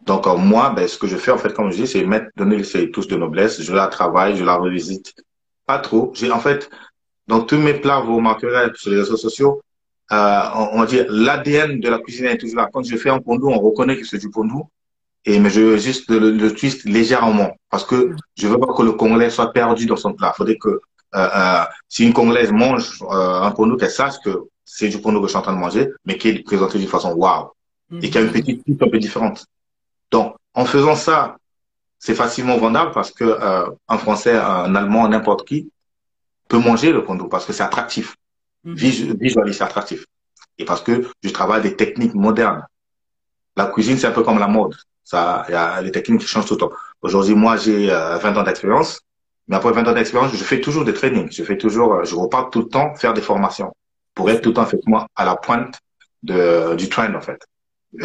Donc 0.03 0.27
euh, 0.27 0.37
moi, 0.37 0.71
ben, 0.71 0.87
ce 0.89 0.99
que 0.99 1.07
je 1.07 1.17
fais 1.17 1.31
en 1.31 1.39
fait, 1.39 1.55
comme 1.55 1.71
je 1.71 1.77
dis, 1.77 1.87
c'est 1.87 2.05
mettre, 2.05 2.27
donner 2.37 2.57
les 2.57 2.91
touches 2.91 3.09
de 3.09 3.17
noblesse. 3.17 3.63
Je 3.63 3.73
la 3.73 3.87
travaille, 3.87 4.37
je 4.37 4.45
la 4.45 4.57
revisite. 4.57 5.15
Pas 5.67 5.79
trop. 5.79 6.13
J'ai 6.15 6.31
en 6.31 6.41
fait, 6.41 6.71
dans 7.27 7.41
tous 7.43 7.59
mes 7.59 7.75
plats, 7.75 8.01
vous 8.01 8.17
remarquerez 8.17 8.71
sur 8.75 8.91
les 8.91 8.99
réseaux 8.99 9.17
sociaux, 9.17 9.63
euh, 10.13 10.43
on, 10.55 10.81
on 10.81 10.85
dit 10.85 11.01
l'ADN 11.09 11.81
de 11.81 11.89
la 11.89 11.99
cuisine 11.99 12.27
est 12.27 12.39
toujours 12.39 12.59
là. 12.59 12.69
Quand 12.73 12.83
je 12.83 12.97
fais 12.97 13.11
un 13.11 13.21
pondou, 13.21 13.49
on 13.49 13.59
reconnaît 13.59 13.99
que 13.99 14.07
c'est 14.07 14.19
du 14.19 14.31
pondou 14.31 14.69
et 15.25 15.39
mais 15.41 15.51
je 15.51 15.61
veux 15.61 15.79
juste 15.79 16.11
le, 16.11 16.31
le, 16.31 16.55
twist 16.55 16.85
légèrement 16.85 17.57
parce 17.71 17.85
que 17.85 18.15
je 18.37 18.47
veux 18.47 18.59
pas 18.59 18.73
que 18.75 18.83
le 18.83 18.93
Congolais 18.93 19.31
soit 19.31 19.53
perdu 19.53 19.87
dans 19.87 19.97
son 19.97 20.13
plat. 20.13 20.33
Il 20.35 20.37
faudrait 20.37 20.59
que 20.59 20.69
euh, 20.69 20.79
euh, 21.15 21.65
si 21.89 22.05
une 22.05 22.13
Congolaise 22.13 22.53
mange 22.53 23.01
euh, 23.03 23.41
un 23.41 23.51
pondou, 23.53 23.77
qu'elle 23.77 23.91
sache 23.91 24.19
que 24.25 24.45
c'est 24.65 24.89
du 24.89 24.99
pondou 24.99 25.21
que 25.21 25.27
je 25.27 25.31
suis 25.31 25.39
en 25.39 25.43
train 25.43 25.55
de 25.55 25.59
manger, 25.59 25.91
mais 26.05 26.19
qui 26.19 26.29
est 26.29 26.43
présenté 26.43 26.79
d'une 26.79 26.89
façon 26.89 27.13
waouh 27.13 27.51
et 28.03 28.11
qui 28.11 28.19
a 28.19 28.23
une 28.23 28.33
petite 28.33 28.65
type 28.65 28.83
un 28.83 28.89
peu 28.89 28.99
différente. 28.99 29.47
Donc, 30.11 30.35
en 30.55 30.65
faisant 30.65 30.97
ça, 30.97 31.37
c'est 32.05 32.15
facilement 32.15 32.59
vendable 32.59 32.91
parce 32.93 33.11
que 33.11 33.25
euh, 33.25 33.71
un 33.89 33.97
Français, 33.97 34.37
un 34.37 34.75
Allemand, 34.75 35.09
n'importe 35.09 35.49
qui 35.49 35.71
peut 36.49 36.59
manger 36.59 36.93
le 36.93 37.03
pondou 37.03 37.29
parce 37.29 37.47
que 37.47 37.55
c'est 37.55 37.63
attractif. 37.63 38.17
Mm 38.65 38.77
c'est 38.77 39.63
attractif. 39.63 40.05
Et 40.59 40.67
parce 40.67 40.83
que 40.83 41.09
je 41.23 41.31
travaille 41.31 41.63
des 41.63 41.77
techniques 41.77 42.15
modernes. 42.15 42.63
La 43.57 43.67
cuisine, 43.69 43.97
c'est 43.97 44.07
un 44.07 44.17
peu 44.19 44.23
comme 44.23 44.39
la 44.39 44.49
mode. 44.49 44.75
Ça, 45.03 45.47
il 45.49 45.53
y 45.53 45.55
a 45.55 45.81
les 45.81 45.93
techniques 45.93 46.21
qui 46.21 46.27
changent 46.27 46.45
tout 46.45 46.55
le 46.55 46.61
temps. 46.61 46.73
Aujourd'hui, 47.01 47.35
moi, 47.35 47.57
j'ai 47.57 47.87
20 47.87 47.93
euh, 47.93 48.39
ans 48.39 48.43
d'expérience. 48.43 49.01
Mais 49.49 49.57
après 49.57 49.73
20 49.73 49.89
ans 49.89 49.95
d'expérience, 49.95 50.33
je 50.33 50.45
fais 50.45 50.61
toujours 50.61 50.85
des 50.85 50.93
trainings. 50.93 51.33
Je 51.33 51.43
fais 51.43 51.57
toujours, 51.57 51.95
euh, 51.95 52.05
je 52.05 52.15
repars 52.15 52.51
tout 52.51 52.61
le 52.61 52.69
temps 52.69 52.95
faire 52.97 53.15
des 53.15 53.23
formations 53.23 53.73
pour 54.15 54.29
être 54.31 54.43
tout 54.43 54.51
le 54.51 54.55
temps, 54.57 54.69
moi, 54.87 55.07
à 55.17 55.25
la 55.25 55.37
pointe 55.37 55.81
de, 56.23 56.75
du 56.75 56.91
trend, 56.91 57.15
en 57.15 57.23
fait. 57.23 57.41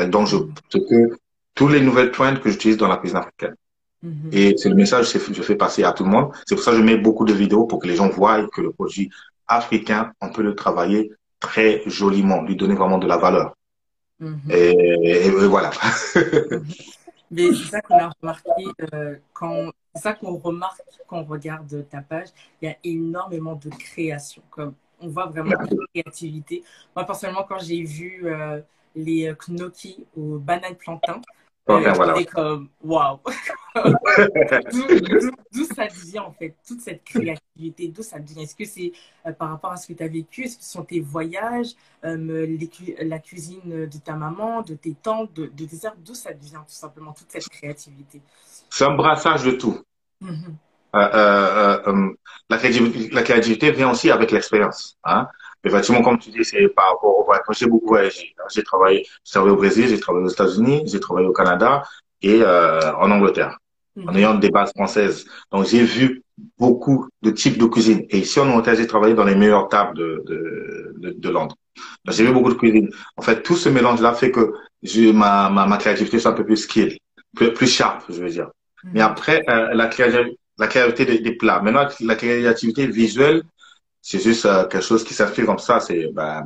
donc, 0.07 0.27
je, 0.27 0.37
que, 0.71 1.17
tous 1.53 1.67
les 1.67 1.81
nouvelles 1.81 2.11
trends 2.11 2.37
que 2.37 2.49
j'utilise 2.49 2.77
dans 2.77 2.87
la 2.87 2.95
cuisine 2.95 3.17
africaine. 3.17 3.55
Mm-hmm. 4.05 4.33
Et 4.33 4.57
c'est 4.57 4.69
le 4.69 4.75
message 4.75 5.11
que 5.11 5.33
je 5.33 5.41
fais 5.41 5.55
passer 5.55 5.83
à 5.83 5.91
tout 5.91 6.03
le 6.03 6.09
monde. 6.09 6.31
C'est 6.45 6.55
pour 6.55 6.63
ça 6.63 6.71
que 6.71 6.77
je 6.77 6.83
mets 6.83 6.97
beaucoup 6.97 7.25
de 7.25 7.33
vidéos 7.33 7.65
pour 7.65 7.79
que 7.79 7.87
les 7.87 7.95
gens 7.95 8.09
voient 8.09 8.47
que 8.47 8.61
le 8.61 8.71
produit 8.71 9.09
africain, 9.47 10.13
on 10.21 10.29
peut 10.29 10.43
le 10.43 10.55
travailler 10.55 11.11
très 11.39 11.81
joliment, 11.85 12.41
lui 12.43 12.55
donner 12.55 12.75
vraiment 12.75 12.97
de 12.97 13.07
la 13.07 13.17
valeur. 13.17 13.55
Mhm. 14.19 14.39
Et, 14.49 15.29
voilà. 15.29 15.71
Mais 17.31 17.53
c'est 17.53 17.69
ça 17.69 17.81
qu'on 17.81 17.97
a 17.97 18.09
remarqué 18.21 18.49
euh, 18.93 19.15
quand 19.33 19.71
c'est 19.93 20.01
ça 20.01 20.13
qu'on 20.13 20.37
remarque 20.37 20.81
quand 21.07 21.19
on 21.19 21.25
regarde 21.25 21.85
ta 21.89 22.01
page. 22.01 22.29
Il 22.61 22.69
y 22.69 22.71
a 22.71 22.75
énormément 22.83 23.55
de 23.55 23.69
création. 23.69 24.41
Comme 24.49 24.73
on 24.99 25.09
voit 25.09 25.27
vraiment 25.27 25.51
la 25.51 25.67
créativité. 25.93 26.63
Moi 26.95 27.05
personnellement, 27.05 27.45
quand 27.47 27.59
j'ai 27.59 27.83
vu 27.83 28.21
euh, 28.25 28.59
les 28.95 29.33
gnocchi 29.47 30.05
au 30.17 30.39
banane 30.39 30.75
plantain, 30.75 31.21
Enfin, 31.69 31.93
voilà. 31.93 32.23
comme 32.25 32.69
waouh 32.83 33.19
D'où 35.51 35.65
ça 35.65 35.87
vient 36.05 36.23
en 36.23 36.31
fait, 36.31 36.55
toute 36.67 36.81
cette 36.81 37.03
créativité, 37.03 37.87
d'où 37.89 38.01
ça 38.03 38.19
vient? 38.19 38.43
Est-ce 38.43 38.55
que 38.55 38.65
c'est 38.65 38.91
euh, 39.25 39.31
par 39.31 39.49
rapport 39.49 39.71
à 39.71 39.77
ce 39.77 39.87
que 39.87 39.93
tu 39.93 40.03
as 40.03 40.07
vécu? 40.07 40.43
Est-ce 40.43 40.57
que 40.57 40.63
ce 40.63 40.71
sont 40.71 40.83
tes 40.83 40.99
voyages, 40.99 41.73
euh, 42.05 42.57
la 43.01 43.19
cuisine 43.19 43.85
de 43.85 43.97
ta 43.97 44.13
maman, 44.13 44.61
de 44.61 44.73
tes 44.73 44.95
tantes, 45.01 45.33
de, 45.33 45.45
de 45.47 45.65
tes 45.65 45.75
sœurs? 45.75 45.95
D'où 46.03 46.15
ça 46.15 46.31
vient 46.33 46.59
tout 46.59 46.65
simplement, 46.69 47.13
toute 47.13 47.31
cette 47.31 47.47
créativité? 47.49 48.21
C'est 48.69 48.85
un 48.85 48.95
brassage 48.95 49.43
de 49.43 49.51
tout. 49.51 49.79
Mm-hmm. 50.23 50.53
Euh, 50.95 52.09
la, 52.49 52.57
créativité, 52.57 53.09
la 53.13 53.21
créativité 53.21 53.71
vient 53.71 53.91
aussi 53.91 54.09
avec 54.09 54.31
l'expérience. 54.31 54.97
Hein? 55.03 55.27
Effectivement, 55.63 56.01
comme 56.01 56.17
tu 56.17 56.31
dis, 56.31 56.43
c'est 56.43 56.67
par 56.69 56.89
rapport 56.93 57.19
au 57.19 57.23
voyage. 57.23 57.43
J'ai 57.51 57.67
beaucoup 57.67 57.89
voyagé. 57.89 58.33
J'ai 58.49 58.63
travaillé, 58.63 59.05
j'ai 59.23 59.31
travaillé 59.31 59.53
au 59.53 59.57
Brésil, 59.57 59.87
j'ai 59.87 59.99
travaillé 59.99 60.25
aux 60.25 60.29
États-Unis, 60.29 60.83
j'ai 60.87 60.99
travaillé 60.99 61.27
au 61.27 61.33
Canada 61.33 61.83
et 62.21 62.41
euh, 62.41 62.93
en 62.95 63.11
Angleterre, 63.11 63.58
en 64.07 64.15
ayant 64.15 64.35
des 64.35 64.49
bases 64.49 64.71
françaises. 64.71 65.25
Donc, 65.51 65.65
j'ai 65.65 65.83
vu 65.83 66.23
beaucoup 66.57 67.07
de 67.21 67.31
types 67.31 67.57
de 67.57 67.65
cuisine. 67.65 68.05
Et 68.09 68.19
ici, 68.19 68.39
en 68.39 68.49
Angleterre, 68.49 68.75
j'ai 68.75 68.87
travaillé 68.87 69.13
dans 69.13 69.25
les 69.25 69.35
meilleures 69.35 69.67
tables 69.67 69.97
de, 69.97 70.23
de, 70.25 70.93
de, 70.97 71.11
de 71.11 71.29
Londres. 71.29 71.55
J'ai 72.09 72.25
vu 72.25 72.33
beaucoup 72.33 72.49
de 72.53 72.57
cuisine. 72.57 72.89
En 73.17 73.21
fait, 73.21 73.41
tout 73.43 73.55
ce 73.55 73.69
mélange-là 73.69 74.13
fait 74.13 74.31
que 74.31 74.53
ma, 75.11 75.49
ma, 75.49 75.65
ma 75.65 75.77
créativité 75.77 76.19
soit 76.19 76.31
un 76.31 76.35
peu 76.35 76.45
plus 76.45 76.57
skill, 76.57 76.97
plus, 77.35 77.53
plus 77.53 77.67
sharp, 77.67 78.03
je 78.09 78.21
veux 78.21 78.29
dire. 78.29 78.49
Mhm. 78.83 78.91
Mais 78.93 79.01
après, 79.01 79.43
euh, 79.49 79.73
la, 79.73 79.89
la 80.57 80.67
créativité 80.67 81.05
des, 81.05 81.19
des, 81.19 81.35
plats. 81.35 81.61
Maintenant, 81.61 81.87
la 82.01 82.15
créativité 82.15 82.87
visuelle, 82.87 83.43
c'est 84.01 84.21
juste 84.21 84.45
euh, 84.45 84.65
quelque 84.65 84.85
chose 84.85 85.03
qui 85.03 85.13
s'inspire 85.13 85.45
comme 85.45 85.59
ça. 85.59 85.79
C'est 85.79 86.09
ben, 86.13 86.45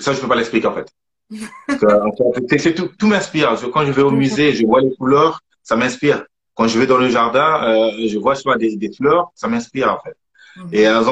ça, 0.00 0.12
je 0.12 0.20
peux 0.20 0.28
pas 0.28 0.36
l'expliquer 0.36 0.66
en 0.66 0.74
fait. 0.74 0.88
c'est 2.58 2.74
tout, 2.74 2.88
tout 2.98 3.06
m'inspire. 3.08 3.56
Quand 3.72 3.84
je 3.84 3.90
vais 3.92 4.02
au 4.02 4.12
musée, 4.12 4.52
je 4.52 4.64
vois 4.64 4.80
les 4.80 4.94
couleurs, 4.94 5.40
ça 5.62 5.76
m'inspire. 5.76 6.24
Quand 6.56 6.66
je 6.66 6.78
vais 6.78 6.86
dans 6.86 6.96
le 6.96 7.10
jardin, 7.10 7.62
euh, 7.64 8.08
je 8.08 8.18
vois 8.18 8.34
soit 8.34 8.56
des, 8.56 8.76
des 8.76 8.90
fleurs, 8.90 9.30
ça 9.34 9.46
m'inspire 9.46 9.92
en 9.92 10.00
fait. 10.00 10.16
Mhm. 10.56 10.68
Et 10.72 10.88
euh, 10.88 11.02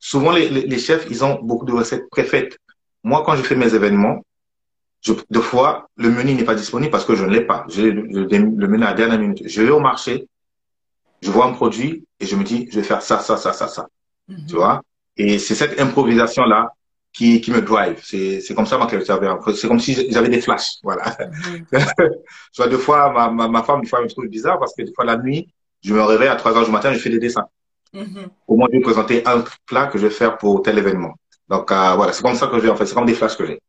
souvent 0.00 0.32
les, 0.32 0.48
les, 0.48 0.78
chefs, 0.78 1.06
ils 1.08 1.24
ont 1.24 1.38
beaucoup 1.40 1.64
de 1.64 1.72
recettes 1.72 2.10
préfaites. 2.10 2.58
Moi, 3.04 3.22
quand 3.24 3.36
je 3.36 3.42
fais 3.42 3.54
mes 3.54 3.72
événements, 3.74 4.22
je, 5.00 5.12
deux 5.30 5.40
fois, 5.40 5.88
le 5.96 6.10
menu 6.10 6.34
n'est 6.34 6.44
pas 6.44 6.56
disponible 6.56 6.90
parce 6.90 7.04
que 7.04 7.14
je 7.14 7.24
ne 7.24 7.30
l'ai 7.30 7.42
pas. 7.42 7.64
J'ai 7.68 7.92
le, 7.92 8.02
le, 8.02 8.68
menu 8.68 8.82
à 8.82 8.88
la 8.88 8.94
dernière 8.94 9.18
minute. 9.18 9.42
Je 9.46 9.62
vais 9.62 9.70
au 9.70 9.80
marché, 9.80 10.26
je 11.22 11.30
vois 11.30 11.46
un 11.46 11.52
produit 11.52 12.04
et 12.18 12.26
je 12.26 12.34
me 12.34 12.42
dis, 12.42 12.68
je 12.70 12.80
vais 12.80 12.86
faire 12.86 13.00
ça, 13.00 13.20
ça, 13.20 13.36
ça, 13.36 13.52
ça, 13.52 13.68
ça. 13.68 13.86
Mhm. 14.28 14.46
Tu 14.48 14.56
vois? 14.56 14.82
Et 15.16 15.38
c'est 15.38 15.54
cette 15.54 15.80
improvisation-là 15.80 16.74
qui, 17.12 17.40
qui 17.40 17.50
me 17.50 17.60
drive. 17.60 18.00
C'est, 18.02 18.40
c'est 18.40 18.54
comme 18.54 18.66
ça 18.66 18.78
ma 18.78 18.86
créativité. 18.86 19.26
C'est 19.56 19.68
comme 19.68 19.80
si 19.80 20.10
j'avais 20.10 20.28
des 20.28 20.40
flashs. 20.40 20.78
Voilà. 20.82 21.04
Mm-hmm. 21.04 22.10
Soit 22.52 22.68
deux 22.68 22.78
fois, 22.78 23.10
ma, 23.12 23.30
ma, 23.30 23.48
ma, 23.48 23.62
femme, 23.62 23.80
des 23.82 23.88
fois, 23.88 23.98
elle 24.00 24.06
me 24.06 24.10
trouve 24.10 24.26
bizarre 24.26 24.58
parce 24.58 24.74
que 24.74 24.82
des 24.82 24.92
fois, 24.92 25.04
la 25.04 25.16
nuit, 25.16 25.52
je 25.82 25.94
me 25.94 26.02
réveille 26.02 26.28
à 26.28 26.36
3 26.36 26.56
heures 26.56 26.64
du 26.64 26.70
matin, 26.70 26.92
je 26.92 26.98
fais 26.98 27.10
des 27.10 27.18
dessins. 27.18 27.46
Mm-hmm. 27.94 28.28
Au 28.46 28.56
moins, 28.56 28.68
je 28.72 28.78
vais 28.78 28.82
présenter 28.82 29.26
un 29.26 29.44
plat 29.66 29.86
que 29.86 29.98
je 29.98 30.06
vais 30.06 30.12
faire 30.12 30.38
pour 30.38 30.62
tel 30.62 30.78
événement. 30.78 31.14
Donc, 31.48 31.72
euh, 31.72 31.94
voilà, 31.96 32.12
c'est 32.12 32.22
comme 32.22 32.36
ça 32.36 32.46
que 32.46 32.56
je 32.56 32.62
vais, 32.62 32.70
en 32.70 32.76
fait. 32.76 32.86
C'est 32.86 32.94
comme 32.94 33.06
des 33.06 33.14
flashs 33.14 33.36
que 33.36 33.46
j'ai. 33.46 33.60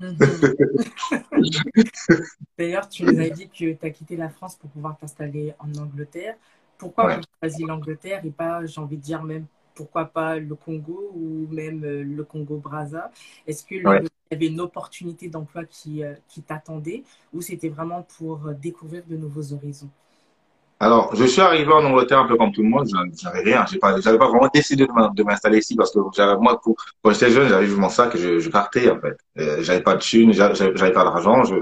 Mm-hmm. 0.00 1.04
D'ailleurs, 2.58 2.88
tu 2.88 3.04
nous 3.04 3.20
as 3.20 3.30
dit 3.30 3.48
que 3.48 3.72
tu 3.72 3.78
as 3.80 3.90
quitté 3.90 4.16
la 4.16 4.28
France 4.28 4.56
pour 4.56 4.70
pouvoir 4.70 4.96
t'installer 4.96 5.54
en 5.60 5.72
Angleterre. 5.80 6.34
Pourquoi 6.78 7.06
ouais. 7.06 7.14
tu 7.14 7.20
as 7.20 7.48
choisi 7.48 7.64
l'Angleterre 7.64 8.24
et 8.24 8.30
pas, 8.30 8.64
j'ai 8.64 8.80
envie 8.80 8.96
de 8.96 9.02
dire, 9.02 9.22
même 9.22 9.46
pourquoi 9.78 10.06
pas 10.06 10.38
le 10.38 10.54
Congo 10.56 11.12
ou 11.14 11.46
même 11.52 11.84
euh, 11.84 12.02
le 12.02 12.24
Congo-Braza 12.24 13.12
Est-ce 13.46 13.64
qu'il 13.64 13.82
y 13.82 14.34
avait 14.34 14.46
une 14.46 14.60
opportunité 14.60 15.28
d'emploi 15.28 15.62
qui, 15.64 16.02
euh, 16.02 16.14
qui 16.28 16.42
t'attendait 16.42 17.04
ou 17.32 17.40
c'était 17.40 17.68
vraiment 17.68 18.04
pour 18.18 18.48
euh, 18.48 18.54
découvrir 18.54 19.04
de 19.08 19.16
nouveaux 19.16 19.52
horizons? 19.52 19.88
Alors, 20.80 21.14
je 21.14 21.24
suis 21.24 21.40
arrivé 21.40 21.72
en 21.72 21.84
Angleterre 21.84 22.18
un 22.18 22.26
peu 22.26 22.36
comme 22.36 22.52
tout 22.52 22.62
le 22.62 22.68
monde. 22.68 22.88
J'avais 23.22 23.42
rien. 23.42 23.64
J'ai 23.70 23.78
pas, 23.78 24.00
j'avais 24.00 24.18
pas 24.18 24.28
vraiment 24.28 24.48
décidé 24.52 24.86
de 24.86 25.22
m'installer 25.22 25.58
ici 25.58 25.74
parce 25.76 25.92
que 25.92 25.98
moi, 26.40 26.60
quand 26.62 27.12
j'étais 27.12 27.30
jeune, 27.30 27.48
j'avais 27.48 27.66
vu 27.66 27.76
mon 27.76 27.88
sac 27.88 28.14
et 28.14 28.18
je, 28.18 28.38
je 28.38 28.50
partais 28.50 28.88
en 28.88 29.00
fait. 29.00 29.16
J'avais 29.62 29.82
pas 29.82 29.94
de 29.94 30.00
thunes, 30.00 30.32
j'avais 30.32 30.92
pas 30.92 31.02
d'argent. 31.02 31.42
Je, 31.42 31.56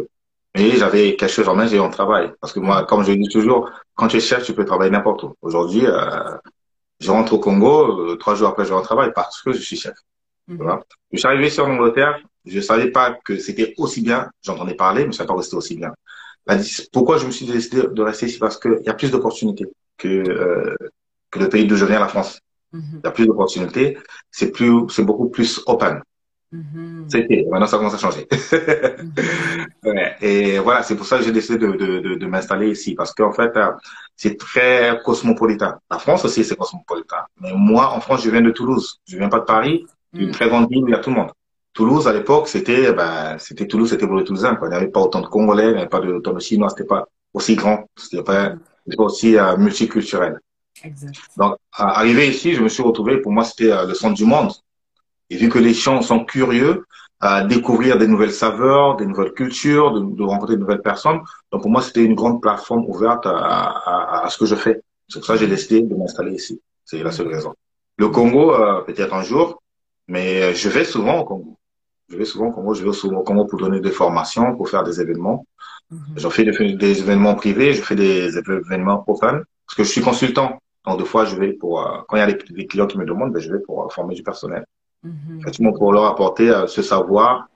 mais 0.54 0.70
j'avais 0.76 1.16
quelque 1.16 1.30
chose 1.30 1.48
en 1.48 1.54
main, 1.54 1.66
j'ai 1.66 1.78
un 1.78 1.90
travail. 1.90 2.32
Parce 2.40 2.52
que 2.52 2.60
moi, 2.60 2.84
comme 2.84 3.04
je 3.04 3.12
dis 3.12 3.28
toujours, 3.28 3.70
quand 3.94 4.08
tu 4.08 4.16
es 4.16 4.20
chef, 4.20 4.42
tu 4.44 4.54
peux 4.54 4.64
travailler 4.64 4.90
n'importe 4.90 5.22
où. 5.22 5.34
Aujourd'hui, 5.42 5.86
euh, 5.86 6.36
je 7.00 7.10
rentre 7.10 7.34
au 7.34 7.38
Congo, 7.38 8.12
euh, 8.12 8.16
trois 8.16 8.34
jours 8.34 8.48
après, 8.48 8.64
je 8.64 8.72
rentre 8.72 8.84
au 8.84 8.86
travail 8.86 9.12
parce 9.14 9.42
que 9.42 9.52
je 9.52 9.60
suis 9.60 9.76
chef. 9.76 9.94
Mhm. 10.48 10.80
Je 11.12 11.18
suis 11.18 11.26
arrivé 11.26 11.50
sur 11.50 11.66
Angleterre, 11.66 12.20
je 12.44 12.60
savais 12.60 12.90
pas 12.90 13.16
que 13.24 13.38
c'était 13.38 13.74
aussi 13.78 14.00
bien. 14.00 14.30
J'entendais 14.42 14.74
parler, 14.74 15.06
mais 15.06 15.12
ça 15.12 15.24
n'a 15.24 15.28
pas 15.28 15.36
resté 15.36 15.56
aussi 15.56 15.76
bien. 15.76 15.92
Pourquoi 16.92 17.18
je 17.18 17.26
me 17.26 17.32
suis 17.32 17.46
décidé 17.46 17.82
de 17.90 18.02
rester 18.02 18.26
ici? 18.26 18.38
Parce 18.38 18.58
qu'il 18.58 18.80
y 18.84 18.88
a 18.88 18.94
plus 18.94 19.10
d'opportunités 19.10 19.66
que, 19.98 20.08
euh, 20.08 20.76
que 21.30 21.40
le 21.40 21.48
pays 21.48 21.66
d'où 21.66 21.76
je 21.76 21.84
viens, 21.84 21.98
la 21.98 22.08
France. 22.08 22.40
Mhm. 22.72 23.00
Il 23.02 23.04
y 23.04 23.08
a 23.08 23.10
plus 23.10 23.26
d'opportunités. 23.26 23.98
C'est 24.30 24.52
plus, 24.52 24.88
c'est 24.88 25.02
beaucoup 25.04 25.28
plus 25.28 25.60
open. 25.66 26.00
Mm 26.52 27.08
C'était, 27.08 27.44
maintenant 27.50 27.66
ça 27.66 27.76
commence 27.76 27.94
à 27.94 27.98
changer. 27.98 28.26
Mhm. 28.30 29.66
ouais. 29.84 30.16
Et 30.20 30.58
voilà, 30.58 30.82
c'est 30.82 30.96
pour 30.96 31.06
ça 31.06 31.18
que 31.18 31.24
j'ai 31.24 31.32
décidé 31.32 31.58
de, 31.58 31.72
de, 31.72 32.14
de, 32.14 32.26
m'installer 32.26 32.70
ici, 32.70 32.94
parce 32.94 33.12
qu'en 33.12 33.32
fait, 33.32 33.56
euh, 33.56 33.72
c'est 34.16 34.38
très 34.38 35.00
cosmopolitain. 35.04 35.78
La 35.90 35.98
France 35.98 36.24
aussi, 36.24 36.44
c'est 36.44 36.56
cosmopolitain. 36.56 37.24
Mais 37.40 37.52
moi, 37.52 37.92
en 37.92 38.00
France, 38.00 38.22
je 38.24 38.30
viens 38.30 38.42
de 38.42 38.50
Toulouse. 38.50 39.00
Je 39.08 39.16
viens 39.16 39.28
pas 39.28 39.40
de 39.40 39.44
Paris, 39.44 39.86
une 40.12 40.26
mhm. 40.26 40.32
très 40.32 40.48
grande 40.48 40.68
ville 40.70 40.84
où 40.84 40.88
il 40.88 40.92
y 40.92 40.94
a 40.94 41.00
tout 41.00 41.10
le 41.10 41.16
monde. 41.16 41.32
Toulouse, 41.72 42.08
à 42.08 42.12
l'époque, 42.12 42.48
c'était, 42.48 42.92
ben, 42.92 43.36
c'était 43.38 43.66
Toulouse, 43.66 43.90
c'était 43.90 44.06
pour 44.06 44.16
les 44.16 44.24
Toulousains, 44.24 44.54
quoi. 44.56 44.68
Il 44.68 44.70
n'y 44.70 44.76
avait 44.76 44.88
pas 44.88 45.00
autant 45.00 45.20
de 45.20 45.26
Congolais, 45.26 45.66
il 45.66 45.72
n'y 45.72 45.78
avait 45.78 45.88
pas 45.88 46.00
autant 46.00 46.32
de 46.32 46.40
Chinois, 46.40 46.70
c'était 46.70 46.84
pas 46.84 47.06
aussi 47.34 47.54
grand, 47.54 47.84
c'était 47.96 48.22
pas, 48.22 48.54
c'était 48.84 48.96
pas 48.96 49.02
aussi 49.02 49.36
euh, 49.36 49.56
multiculturel. 49.58 50.40
Exact. 50.82 51.14
Donc, 51.36 51.56
arrivé 51.72 52.28
ici, 52.28 52.54
je 52.54 52.62
me 52.62 52.68
suis 52.68 52.82
retrouvé, 52.82 53.18
pour 53.18 53.32
moi, 53.32 53.44
c'était 53.44 53.72
euh, 53.72 53.86
le 53.86 53.92
centre 53.92 54.14
du 54.14 54.24
monde. 54.24 54.52
Et 55.30 55.36
vu 55.36 55.48
que 55.48 55.58
les 55.58 55.74
gens 55.74 56.02
sont 56.02 56.24
curieux 56.24 56.84
à 57.20 57.42
découvrir 57.42 57.98
des 57.98 58.06
nouvelles 58.06 58.32
saveurs, 58.32 58.96
des 58.96 59.06
nouvelles 59.06 59.32
cultures, 59.32 60.00
de, 60.00 60.22
rencontrer 60.22 60.56
de 60.56 60.60
nouvelles 60.60 60.82
personnes, 60.82 61.20
donc 61.50 61.62
pour 61.62 61.70
moi, 61.70 61.80
c'était 61.80 62.04
une 62.04 62.14
grande 62.14 62.42
plateforme 62.42 62.84
ouverte 62.86 63.26
à, 63.26 63.36
à, 63.36 64.24
à 64.26 64.30
ce 64.30 64.38
que 64.38 64.46
je 64.46 64.54
fais. 64.54 64.82
C'est 65.08 65.18
pour 65.18 65.26
ça 65.26 65.34
que 65.34 65.40
j'ai 65.40 65.46
décidé 65.46 65.82
de 65.82 65.94
m'installer 65.94 66.32
ici. 66.32 66.60
C'est 66.84 67.02
la 67.02 67.10
seule 67.10 67.28
raison. 67.28 67.54
Le 67.96 68.08
Congo, 68.08 68.54
euh, 68.54 68.82
peut-être 68.82 69.14
un 69.14 69.22
jour, 69.22 69.62
mais 70.08 70.54
je 70.54 70.68
vais 70.68 70.84
souvent 70.84 71.20
au 71.20 71.24
Congo. 71.24 71.56
Je 72.08 72.16
vais 72.16 72.24
souvent 72.24 72.48
au 72.48 72.52
Congo, 72.52 72.74
je 72.74 72.84
vais 72.84 72.92
souvent 72.92 73.20
au 73.20 73.24
Congo 73.24 73.46
pour 73.46 73.58
donner 73.58 73.80
des 73.80 73.90
formations, 73.90 74.56
pour 74.56 74.68
faire 74.68 74.84
des 74.84 75.00
événements. 75.00 75.46
Mm 75.90 75.96
J'en 76.16 76.30
fais 76.30 76.44
des, 76.44 77.00
événements 77.00 77.34
privés, 77.34 77.72
je 77.72 77.82
fais 77.82 77.96
des 77.96 78.36
événements 78.38 79.04
open, 79.06 79.42
parce 79.66 79.76
que 79.76 79.84
je 79.84 79.88
suis 79.88 80.02
consultant. 80.02 80.60
Donc, 80.84 80.98
des 80.98 81.04
fois, 81.04 81.24
je 81.24 81.36
vais 81.36 81.52
pour, 81.52 81.80
euh, 81.80 81.98
quand 82.06 82.16
il 82.16 82.20
y 82.20 82.22
a 82.22 82.32
des, 82.32 82.66
clients 82.66 82.86
qui 82.86 82.98
me 82.98 83.04
demandent, 83.04 83.32
ben, 83.32 83.40
je 83.40 83.50
vais 83.50 83.58
pour 83.60 83.84
euh, 83.84 83.88
former 83.88 84.14
du 84.14 84.22
personnel. 84.22 84.64
Mm 85.02 85.72
pour 85.78 85.92
leur 85.92 86.06
apporter 86.06 86.50
euh, 86.50 86.66
ce 86.66 86.82
savoir 86.82 87.48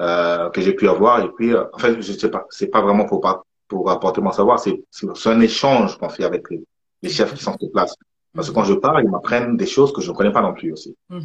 euh, 0.00 0.50
que 0.50 0.60
j'ai 0.60 0.74
pu 0.74 0.88
avoir. 0.88 1.20
Et 1.24 1.28
puis, 1.28 1.54
en 1.56 1.78
fait, 1.78 2.00
je 2.00 2.12
sais 2.12 2.30
pas, 2.30 2.44
c'est 2.50 2.66
pas 2.68 2.80
vraiment 2.80 3.04
pour, 3.04 3.20
pour 3.68 3.90
apporter 3.90 4.20
mon 4.20 4.32
savoir, 4.32 4.58
c'est 4.58 4.82
un 5.26 5.40
échange 5.40 5.98
qu'on 5.98 6.08
fait 6.08 6.24
avec 6.24 6.50
les, 6.50 6.62
les 7.02 7.08
chefs 7.10 7.34
qui 7.34 7.42
sont 7.42 7.56
sur 7.58 7.70
place. 7.70 7.94
Parce 8.34 8.50
que 8.50 8.54
quand 8.54 8.64
je 8.64 8.74
parle, 8.74 9.02
ils 9.02 9.10
m'apprennent 9.10 9.56
des 9.56 9.66
choses 9.66 9.92
que 9.92 10.02
je 10.02 10.10
ne 10.10 10.16
connais 10.16 10.32
pas 10.32 10.42
non 10.42 10.52
plus 10.52 10.72
aussi. 10.72 10.94
Mm 11.08 11.20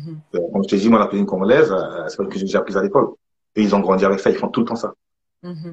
Comme 0.54 0.64
je 0.64 0.70
te 0.70 0.76
dis, 0.76 0.90
moi, 0.90 1.00
la 1.00 1.08
cuisine 1.08 1.26
congolaise, 1.26 1.72
euh, 1.72 2.08
c'est 2.08 2.18
pas 2.18 2.26
que 2.26 2.36
j'ai 2.36 2.46
déjà 2.46 2.60
appris 2.60 2.76
à 2.78 2.82
l'école. 2.82 3.10
Et 3.56 3.62
ils 3.62 3.76
ont 3.76 3.82
grandi 3.82 4.06
avec 4.06 4.20
ça, 4.22 4.30
ils 4.30 4.38
font 4.38 4.48
tout 4.48 4.62
le 4.62 4.68
temps 4.68 4.76
ça. 4.76 4.94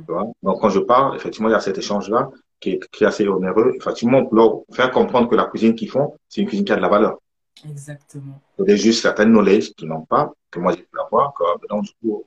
Tu 0.07 0.13
vois? 0.13 0.27
Donc, 0.43 0.61
quand 0.61 0.71
je 0.71 0.81
parle, 0.81 1.15
effectivement, 1.15 1.49
il 1.49 1.53
y 1.53 1.55
a 1.55 1.61
cet 1.61 1.79
échange-là 1.79 2.31
qui 2.59 2.71
est, 2.71 2.91
qui 2.91 3.05
est 3.05 3.07
assez 3.07 3.29
onéreux. 3.29 3.73
Effectivement, 3.77 4.25
pour 4.25 4.35
leur 4.35 4.61
faire 4.73 4.91
comprendre 4.91 5.29
que 5.29 5.37
la 5.37 5.45
cuisine 5.45 5.75
qu'ils 5.75 5.91
font, 5.91 6.17
c'est 6.29 6.41
une 6.41 6.49
cuisine 6.49 6.65
qui 6.65 6.73
a 6.73 6.77
de 6.77 6.81
la 6.81 6.89
valeur. 6.89 7.19
Exactement. 7.65 8.41
Il 8.59 8.71
y 8.71 8.73
a 8.73 8.77
juste 8.77 9.03
certaines 9.03 9.31
knowledge 9.31 9.73
qu'ils 9.75 9.89
n'ont 9.89 10.05
pas, 10.05 10.33
que 10.51 10.59
moi 10.59 10.73
j'ai 10.73 10.83
pu 10.83 11.01
avoir. 11.01 11.33
Donc, 11.69 11.85
du 11.85 11.93
coup, 12.03 12.25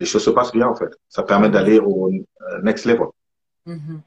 les 0.00 0.06
choses 0.06 0.24
se 0.24 0.30
passent 0.30 0.52
bien, 0.52 0.68
en 0.68 0.74
fait. 0.74 0.90
Ça 1.08 1.22
permet 1.22 1.50
d'aller 1.50 1.78
au 1.78 2.10
euh, 2.10 2.62
next 2.62 2.84
level. 2.84 3.08
Mm 3.66 3.98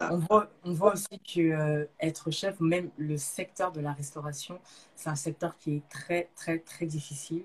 on 0.00 0.18
voit, 0.18 0.50
on 0.64 0.72
voit 0.72 0.92
aussi 0.92 1.18
que 1.20 1.40
euh, 1.40 1.84
être 2.00 2.30
chef, 2.30 2.60
même 2.60 2.90
le 2.98 3.16
secteur 3.16 3.72
de 3.72 3.80
la 3.80 3.92
restauration, 3.92 4.60
c'est 4.94 5.08
un 5.08 5.14
secteur 5.14 5.56
qui 5.58 5.76
est 5.76 5.88
très, 5.88 6.28
très, 6.36 6.58
très 6.58 6.86
difficile. 6.86 7.44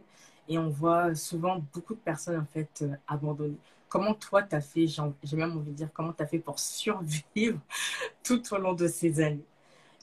Et 0.49 0.57
on 0.57 0.69
voit 0.69 1.15
souvent 1.15 1.63
beaucoup 1.73 1.93
de 1.93 1.99
personnes, 1.99 2.39
en 2.39 2.45
fait, 2.45 2.81
euh, 2.81 2.95
abandonner. 3.07 3.57
Comment 3.87 4.13
toi, 4.13 4.43
tu 4.43 4.55
as 4.55 4.61
fait, 4.61 4.87
j'ai 4.87 5.37
même 5.37 5.57
envie 5.57 5.71
de 5.71 5.75
dire, 5.75 5.89
comment 5.93 6.13
tu 6.13 6.23
as 6.23 6.27
fait 6.27 6.39
pour 6.39 6.59
survivre 6.59 7.59
tout 8.23 8.41
au 8.53 8.57
long 8.57 8.73
de 8.73 8.87
ces 8.87 9.21
années? 9.21 9.45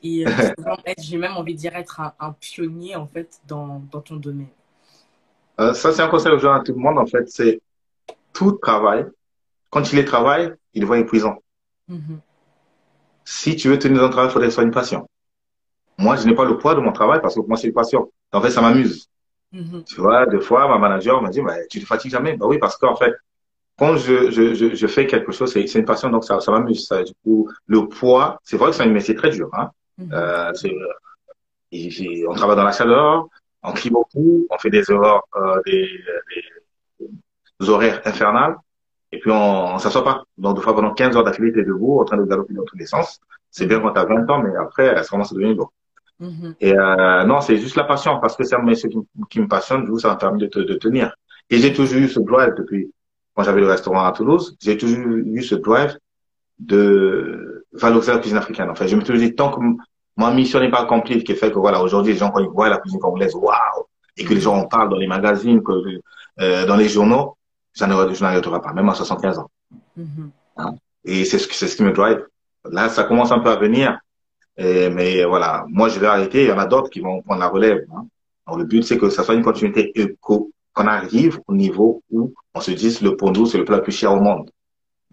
Et 0.02 0.26
euh, 0.26 0.30
j'ai 0.98 1.18
même 1.18 1.36
envie 1.36 1.54
de 1.54 1.58
dire 1.58 1.74
être 1.74 2.00
un, 2.18 2.32
pionnier, 2.32 2.96
en 2.96 3.06
fait, 3.06 3.40
dans, 3.46 3.82
dans 3.90 4.00
ton 4.00 4.16
domaine. 4.16 4.48
ça, 5.58 5.92
c'est 5.92 6.02
un 6.02 6.08
conseil 6.08 6.32
aux 6.32 6.46
à 6.46 6.60
tout 6.60 6.72
le 6.72 6.78
monde, 6.78 6.98
en 6.98 7.06
fait. 7.06 7.28
C'est 7.28 7.60
tout 8.32 8.52
travail. 8.52 9.06
Quand 9.70 9.92
il 9.92 9.98
est 9.98 10.04
travail, 10.04 10.54
il 10.74 10.82
devient 10.82 11.00
épuisant. 11.00 11.36
Mm-hmm 11.90 12.18
si 13.28 13.56
tu 13.56 13.68
veux 13.68 13.78
tenir 13.78 14.00
dans 14.00 14.06
ton 14.06 14.12
travail, 14.12 14.30
il 14.30 14.32
faudrait 14.32 14.48
que 14.48 14.54
ce 14.54 14.60
une 14.62 14.70
passion. 14.70 15.06
Moi, 15.98 16.16
je 16.16 16.26
n'ai 16.26 16.34
pas 16.34 16.46
le 16.46 16.56
poids 16.56 16.74
de 16.74 16.80
mon 16.80 16.92
travail 16.92 17.20
parce 17.20 17.34
que 17.34 17.40
moi, 17.40 17.58
c'est 17.58 17.66
une 17.66 17.74
passion. 17.74 18.10
En 18.32 18.40
fait, 18.40 18.50
ça 18.50 18.62
m'amuse. 18.62 19.10
Mm-hmm. 19.52 19.84
Tu 19.84 20.00
vois, 20.00 20.24
des 20.24 20.40
fois, 20.40 20.66
ma 20.66 20.78
manager 20.78 21.20
m'a 21.20 21.28
dit, 21.28 21.42
bah, 21.42 21.56
tu 21.68 21.78
te 21.78 21.84
fatigues 21.84 22.10
jamais. 22.10 22.38
Bah 22.38 22.46
oui, 22.48 22.58
parce 22.58 22.78
qu'en 22.78 22.96
fait, 22.96 23.12
quand 23.78 23.96
je, 23.96 24.30
je, 24.30 24.54
je, 24.54 24.74
je, 24.74 24.86
fais 24.86 25.06
quelque 25.06 25.30
chose, 25.30 25.52
c'est 25.52 25.62
une 25.74 25.84
passion, 25.84 26.08
donc 26.08 26.24
ça, 26.24 26.40
ça 26.40 26.52
m'amuse. 26.52 26.88
Du 26.88 27.12
coup, 27.22 27.50
le 27.66 27.86
poids, 27.86 28.40
c'est 28.44 28.56
vrai 28.56 28.70
que 28.70 28.76
c'est 28.76 28.84
un 28.84 28.86
métier 28.86 29.14
très 29.14 29.28
dur. 29.28 29.50
Hein. 29.52 29.70
Mm-hmm. 29.98 30.12
euh, 30.12 30.52
on 32.28 32.34
travaille 32.34 32.56
dans 32.56 32.64
la 32.64 32.72
chaleur, 32.72 33.28
on 33.62 33.72
crie 33.72 33.90
beaucoup, 33.90 34.46
on 34.50 34.58
fait 34.58 34.70
des 34.70 34.90
horaires, 34.90 35.22
euh, 35.36 35.60
des, 35.66 36.00
des, 37.00 37.08
des, 37.60 37.68
horaires 37.68 38.00
infernales. 38.04 38.56
Et 39.10 39.18
puis, 39.18 39.30
on, 39.30 39.74
ne 39.74 39.78
s'assoit 39.78 40.04
pas. 40.04 40.24
Donc, 40.36 40.56
des 40.56 40.62
fois, 40.62 40.74
pendant 40.74 40.92
15 40.92 41.16
heures 41.16 41.24
d'affilée, 41.24 41.52
tu 41.52 41.60
es 41.60 41.64
debout, 41.64 42.00
en 42.00 42.04
train 42.04 42.18
de 42.18 42.24
galoper 42.24 42.54
dans 42.54 42.64
tous 42.64 42.76
les 42.76 42.86
sens. 42.86 43.20
C'est 43.50 43.66
bien 43.66 43.80
quand 43.80 43.92
tu 43.92 44.00
as 44.00 44.04
20 44.04 44.28
ans, 44.30 44.42
mais 44.42 44.54
après, 44.56 45.02
ça 45.02 45.08
commence 45.08 45.32
à 45.32 45.34
devenir 45.34 45.56
lourd. 45.56 45.72
Mm-hmm. 46.20 46.54
Et 46.60 46.76
euh, 46.76 47.24
non, 47.24 47.40
c'est 47.40 47.56
juste 47.56 47.76
la 47.76 47.84
passion, 47.84 48.20
parce 48.20 48.36
que 48.36 48.44
c'est 48.44 48.56
un 48.56 48.62
métier 48.62 48.88
qui, 48.88 48.98
qui, 49.30 49.40
me 49.40 49.48
passionne, 49.48 49.84
du 49.84 49.90
coup, 49.90 49.98
ça 49.98 50.08
m'a 50.08 50.16
permis 50.16 50.40
de, 50.40 50.46
te, 50.46 50.58
de 50.58 50.74
tenir. 50.74 51.14
Et 51.50 51.58
j'ai 51.58 51.72
toujours 51.72 52.00
eu 52.00 52.08
ce 52.08 52.20
drive 52.20 52.54
depuis, 52.56 52.92
quand 53.34 53.44
j'avais 53.44 53.60
le 53.60 53.68
restaurant 53.68 54.04
à 54.04 54.12
Toulouse, 54.12 54.56
j'ai 54.60 54.76
toujours 54.76 55.06
eu 55.06 55.42
ce 55.42 55.54
drive 55.54 55.98
de 56.58 57.57
valoriser 57.72 58.12
la 58.12 58.18
cuisine 58.18 58.38
africaine. 58.38 58.70
En 58.70 58.74
fait, 58.74 58.88
je 58.88 58.96
me 58.96 59.04
suis 59.04 59.18
dit, 59.18 59.34
tant 59.34 59.50
que 59.50 59.60
ma 60.16 60.30
mission 60.32 60.60
n'est 60.60 60.70
pas 60.70 60.82
accomplie, 60.82 61.22
qui 61.22 61.34
fait 61.34 61.50
que 61.50 61.58
voilà, 61.58 61.82
aujourd'hui, 61.82 62.12
les 62.12 62.18
gens, 62.18 62.30
quand 62.30 62.40
ils 62.40 62.48
voient 62.48 62.68
la 62.68 62.78
cuisine 62.78 63.00
congolaise, 63.00 63.34
waouh! 63.34 63.84
Et 64.16 64.24
que 64.24 64.34
les 64.34 64.40
gens 64.40 64.56
en 64.56 64.66
parlent 64.66 64.88
dans 64.88 64.96
les 64.96 65.06
magazines, 65.06 65.62
que, 65.62 65.72
euh, 66.40 66.66
dans 66.66 66.76
les 66.76 66.88
journaux, 66.88 67.36
je 67.74 67.84
n'arrêterai 67.84 68.60
pas, 68.60 68.72
même 68.72 68.88
à 68.88 68.94
75 68.94 69.38
ans. 69.38 69.50
Mm-hmm. 69.98 70.30
Hein? 70.56 70.74
Et 71.04 71.24
c'est 71.24 71.38
ce, 71.38 71.66
ce 71.66 71.76
qui 71.76 71.82
me 71.84 71.92
drive. 71.92 72.24
Là, 72.64 72.88
ça 72.88 73.04
commence 73.04 73.30
un 73.30 73.38
peu 73.38 73.50
à 73.50 73.56
venir. 73.56 73.98
mais 74.58 75.24
voilà, 75.24 75.64
moi, 75.68 75.88
je 75.88 76.00
vais 76.00 76.08
arrêter. 76.08 76.44
Il 76.44 76.48
y 76.48 76.52
en 76.52 76.58
a 76.58 76.66
d'autres 76.66 76.90
qui 76.90 77.00
vont 77.00 77.22
prendre 77.22 77.40
la 77.40 77.48
relève. 77.48 77.84
Hein? 77.94 78.06
le 78.56 78.64
but, 78.64 78.82
c'est 78.82 78.98
que 78.98 79.10
ça 79.10 79.22
soit 79.22 79.34
une 79.34 79.42
continuité 79.42 79.92
et 79.94 80.16
qu'on 80.20 80.50
arrive 80.76 81.40
au 81.46 81.54
niveau 81.54 82.02
où 82.10 82.32
on 82.54 82.60
se 82.60 82.70
dise 82.70 83.02
le 83.02 83.16
pondou, 83.16 83.46
c'est 83.46 83.58
le 83.58 83.64
plat 83.64 83.76
le 83.76 83.82
plus 83.82 83.92
cher 83.92 84.12
au 84.12 84.20
monde. 84.20 84.50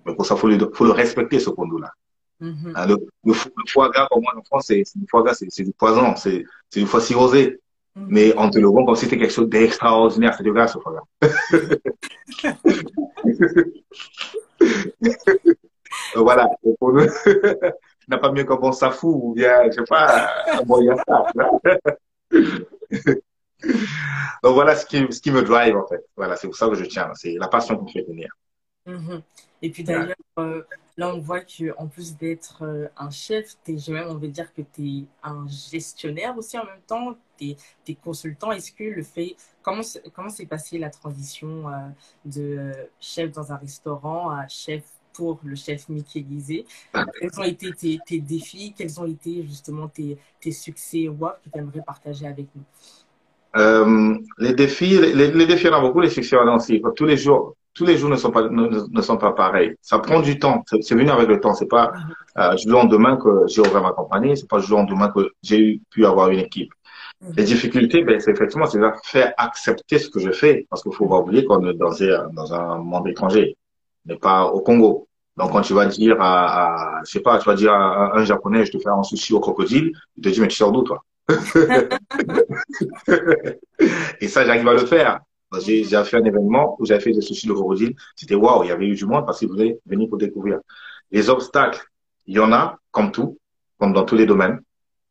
Mais 0.06 0.16
pour 0.16 0.26
ça, 0.26 0.36
faut 0.36 0.48
le, 0.48 0.58
faut 0.74 0.86
le 0.86 0.92
respecter, 0.92 1.40
ce 1.40 1.50
pondou-là. 1.50 1.92
Mm-hmm. 2.42 2.74
Hein, 2.76 2.98
le, 3.24 3.34
foie 3.68 3.90
gras, 3.90 4.08
pour 4.10 4.22
moi, 4.22 4.34
en 4.36 4.44
France, 4.44 4.66
c'est 4.68 4.84
du 4.96 5.06
foie 5.10 5.24
gras, 5.24 5.34
c'est 5.34 5.64
du 5.64 5.74
poison, 5.74 6.16
c'est 6.16 6.46
du 6.74 6.86
foie 6.86 7.02
cirrhosé. 7.02 7.60
Mm-hmm. 7.96 8.06
Mais 8.10 8.34
on 8.38 8.50
te 8.50 8.60
le 8.60 8.68
vend 8.68 8.86
comme 8.86 8.96
si 8.96 9.06
c'était 9.06 9.18
quelque 9.18 9.34
chose 9.34 9.50
d'extraordinaire. 9.50 10.36
C'est 10.36 10.44
du 10.44 10.52
gras, 10.52 10.68
ce 10.68 10.80
foie 10.80 10.94
gras. 10.94 11.04
voilà. 16.16 16.50
Pour 16.80 16.94
n'a 18.08 18.18
pas 18.18 18.32
mieux 18.32 18.44
qu'un 18.44 18.56
bon 18.56 18.72
safou 18.72 19.20
ou 19.24 19.34
bien, 19.34 19.66
je 19.66 19.72
sais 19.72 19.84
pas, 19.84 20.32
bon 20.66 20.82
yassa. 20.82 21.26
Donc 24.44 24.54
voilà 24.54 24.76
ce 24.76 24.86
qui, 24.86 25.12
ce 25.12 25.20
qui 25.20 25.32
me 25.32 25.42
drive 25.42 25.76
en 25.76 25.88
fait. 25.88 26.06
Voilà, 26.16 26.36
c'est 26.36 26.46
pour 26.48 26.56
ça 26.56 26.70
que 26.70 26.76
je 26.76 26.86
tiens. 26.86 27.10
C'est 27.16 27.36
la 27.40 27.48
passion 27.48 27.78
qui 27.78 27.86
me 27.86 27.90
fait 27.90 28.04
venir. 28.08 28.30
Mm-hmm. 28.88 29.22
Et 29.62 29.70
puis 29.70 29.84
d'ailleurs, 29.84 30.16
euh, 30.40 30.62
là 30.98 31.14
on 31.14 31.20
voit 31.20 31.42
qu'en 31.42 31.88
plus 31.88 32.18
d'être 32.18 32.64
euh, 32.64 32.88
un 32.98 33.10
chef, 33.10 33.56
j'ai 33.68 33.94
même 33.94 34.10
envie 34.10 34.28
de 34.28 34.34
dire 34.34 34.54
que 34.54 34.62
tu 34.62 34.88
es 34.88 35.04
un 35.24 35.46
gestionnaire 35.48 36.38
aussi 36.38 36.58
en 36.58 36.66
même 36.66 36.82
temps, 36.86 37.16
tu 37.38 37.56
es, 37.88 37.96
consultant. 37.96 38.52
Est-ce 38.52 38.72
que 38.72 38.84
le 38.84 39.04
fait, 39.04 39.36
comment, 39.64 39.82
comment 40.14 40.30
s'est 40.30 40.46
passée 40.46 40.78
la 40.78 40.90
transition 40.90 41.70
euh, 41.70 41.88
de 42.26 42.72
chef 43.00 43.32
dans 43.32 43.52
un 43.52 43.58
restaurant 43.58 44.30
à 44.30 44.48
chef 44.48 44.84
pour 45.14 45.40
le 45.44 45.56
chef 45.56 45.88
Mickey 45.88 46.26
Quels 46.92 47.40
ont 47.40 47.44
été 47.44 47.72
tes, 47.72 48.00
tes, 48.06 48.20
défis? 48.20 48.74
Quels 48.78 49.00
ont 49.00 49.06
été 49.06 49.44
justement 49.44 49.88
tes, 49.88 50.18
tes 50.42 50.52
succès 50.52 51.08
WAP 51.08 51.42
que 51.44 51.50
tu 51.50 51.60
aimerais 51.60 51.82
partager 51.82 52.28
avec 52.28 52.48
nous? 52.54 52.64
Les 54.38 54.54
défis, 54.54 55.00
les, 55.00 55.32
les, 55.32 55.46
défis, 55.48 55.64
il 55.64 55.68
y 55.68 55.74
en 55.74 55.78
a 55.78 55.82
beaucoup, 55.82 56.02
les 56.02 56.10
succès, 56.10 56.36
aussi. 56.36 56.82
Tous 56.98 57.06
les 57.06 57.16
jours, 57.16 57.56
tous 57.76 57.86
les 57.86 57.98
jours 57.98 58.10
ne 58.10 58.16
sont 58.16 58.32
pas 58.32 58.48
ne, 58.50 59.02
sont 59.02 59.18
pas 59.18 59.34
pareils. 59.34 59.76
Ça 59.82 60.00
prend 60.00 60.22
du 60.22 60.40
temps. 60.40 60.64
C'est 60.82 60.96
venu 60.96 61.10
avec 61.10 61.28
le 61.28 61.42
temps. 61.42 61.54
C'est 61.54 61.68
pas 61.68 61.92
euh, 62.38 62.56
du 62.56 62.70
lendemain 62.70 63.18
que 63.18 63.46
j'ai 63.48 63.62
ouvert 63.62 63.84
ma 63.84 63.92
compagnie. 63.92 64.38
C'est 64.38 64.50
pas 64.50 64.62
du 64.62 64.72
lendemain 64.72 65.10
que 65.10 65.34
j'ai 65.44 65.82
pu 65.92 66.06
avoir 66.06 66.30
une 66.30 66.40
équipe. 66.40 66.72
Mhm. 67.22 67.34
Les 67.36 67.44
difficultés, 67.44 68.04
ben, 68.04 68.20
c'est 68.20 68.32
effectivement, 68.32 68.66
c'est 68.66 68.80
de 68.80 68.90
faire 69.04 69.34
accepter 69.38 70.00
ce 70.00 70.10
que 70.10 70.20
je 70.20 70.32
fais, 70.32 70.66
parce 70.70 70.84
qu'il 70.84 70.94
faut 70.94 71.08
pas 71.08 71.20
oublier 71.20 71.44
qu'on 71.44 71.68
est 71.68 71.74
dans, 71.74 71.92
dans 72.34 72.54
un 72.54 72.78
monde 72.78 73.10
étranger, 73.10 73.58
mais 74.06 74.16
pas 74.16 74.46
au 74.46 74.62
Congo. 74.62 75.08
Donc, 75.36 75.52
quand 75.52 75.62
tu 75.62 75.74
vas 75.74 75.86
dire 75.86 76.16
à, 76.22 77.00
à 77.00 77.04
je 77.04 77.12
sais 77.12 77.20
pas, 77.20 77.40
tu 77.40 77.46
vas 77.46 77.56
dire 77.56 77.74
à, 77.74 78.18
un 78.18 78.24
japonais, 78.24 78.66
je 78.66 78.72
te 78.72 78.80
fais 78.80 78.90
un 78.90 79.04
sushi 79.04 79.34
au 79.34 79.42
crocodile, 79.42 79.92
il 80.16 80.24
te 80.24 80.30
dit, 80.30 80.40
mais 80.40 80.48
tu 80.48 80.56
sors 80.56 80.72
d'où, 80.72 80.84
toi? 80.84 81.04
et 84.22 84.28
ça, 84.30 84.46
j'arrive 84.46 84.68
à 84.68 84.74
le 84.74 84.86
faire. 84.86 85.20
J'ai 85.60 85.84
fait 85.84 86.18
un 86.18 86.24
événement 86.24 86.76
où 86.80 86.86
j'avais 86.86 87.02
fait 87.02 87.12
des 87.12 87.22
sushis 87.22 87.48
de 87.48 87.54
crocodile. 87.54 87.96
C'était 88.16 88.36
waouh, 88.36 88.64
il 88.64 88.70
y 88.70 88.72
avait 88.72 88.88
eu 88.88 88.96
du 88.96 89.06
monde 89.06 89.26
parce 89.26 89.40
qu'ils 89.40 89.50
voulaient 89.50 89.80
venir 89.86 90.10
pour 90.10 90.18
découvrir. 90.18 90.60
Les 91.12 91.30
obstacles, 91.30 91.86
il 92.26 92.36
y 92.36 92.40
en 92.40 92.52
a, 92.52 92.78
comme 92.92 93.12
tout, 93.12 93.38
comme 93.80 93.94
dans 93.94 94.04
tous 94.04 94.16
les 94.16 94.26
domaines. 94.26 94.60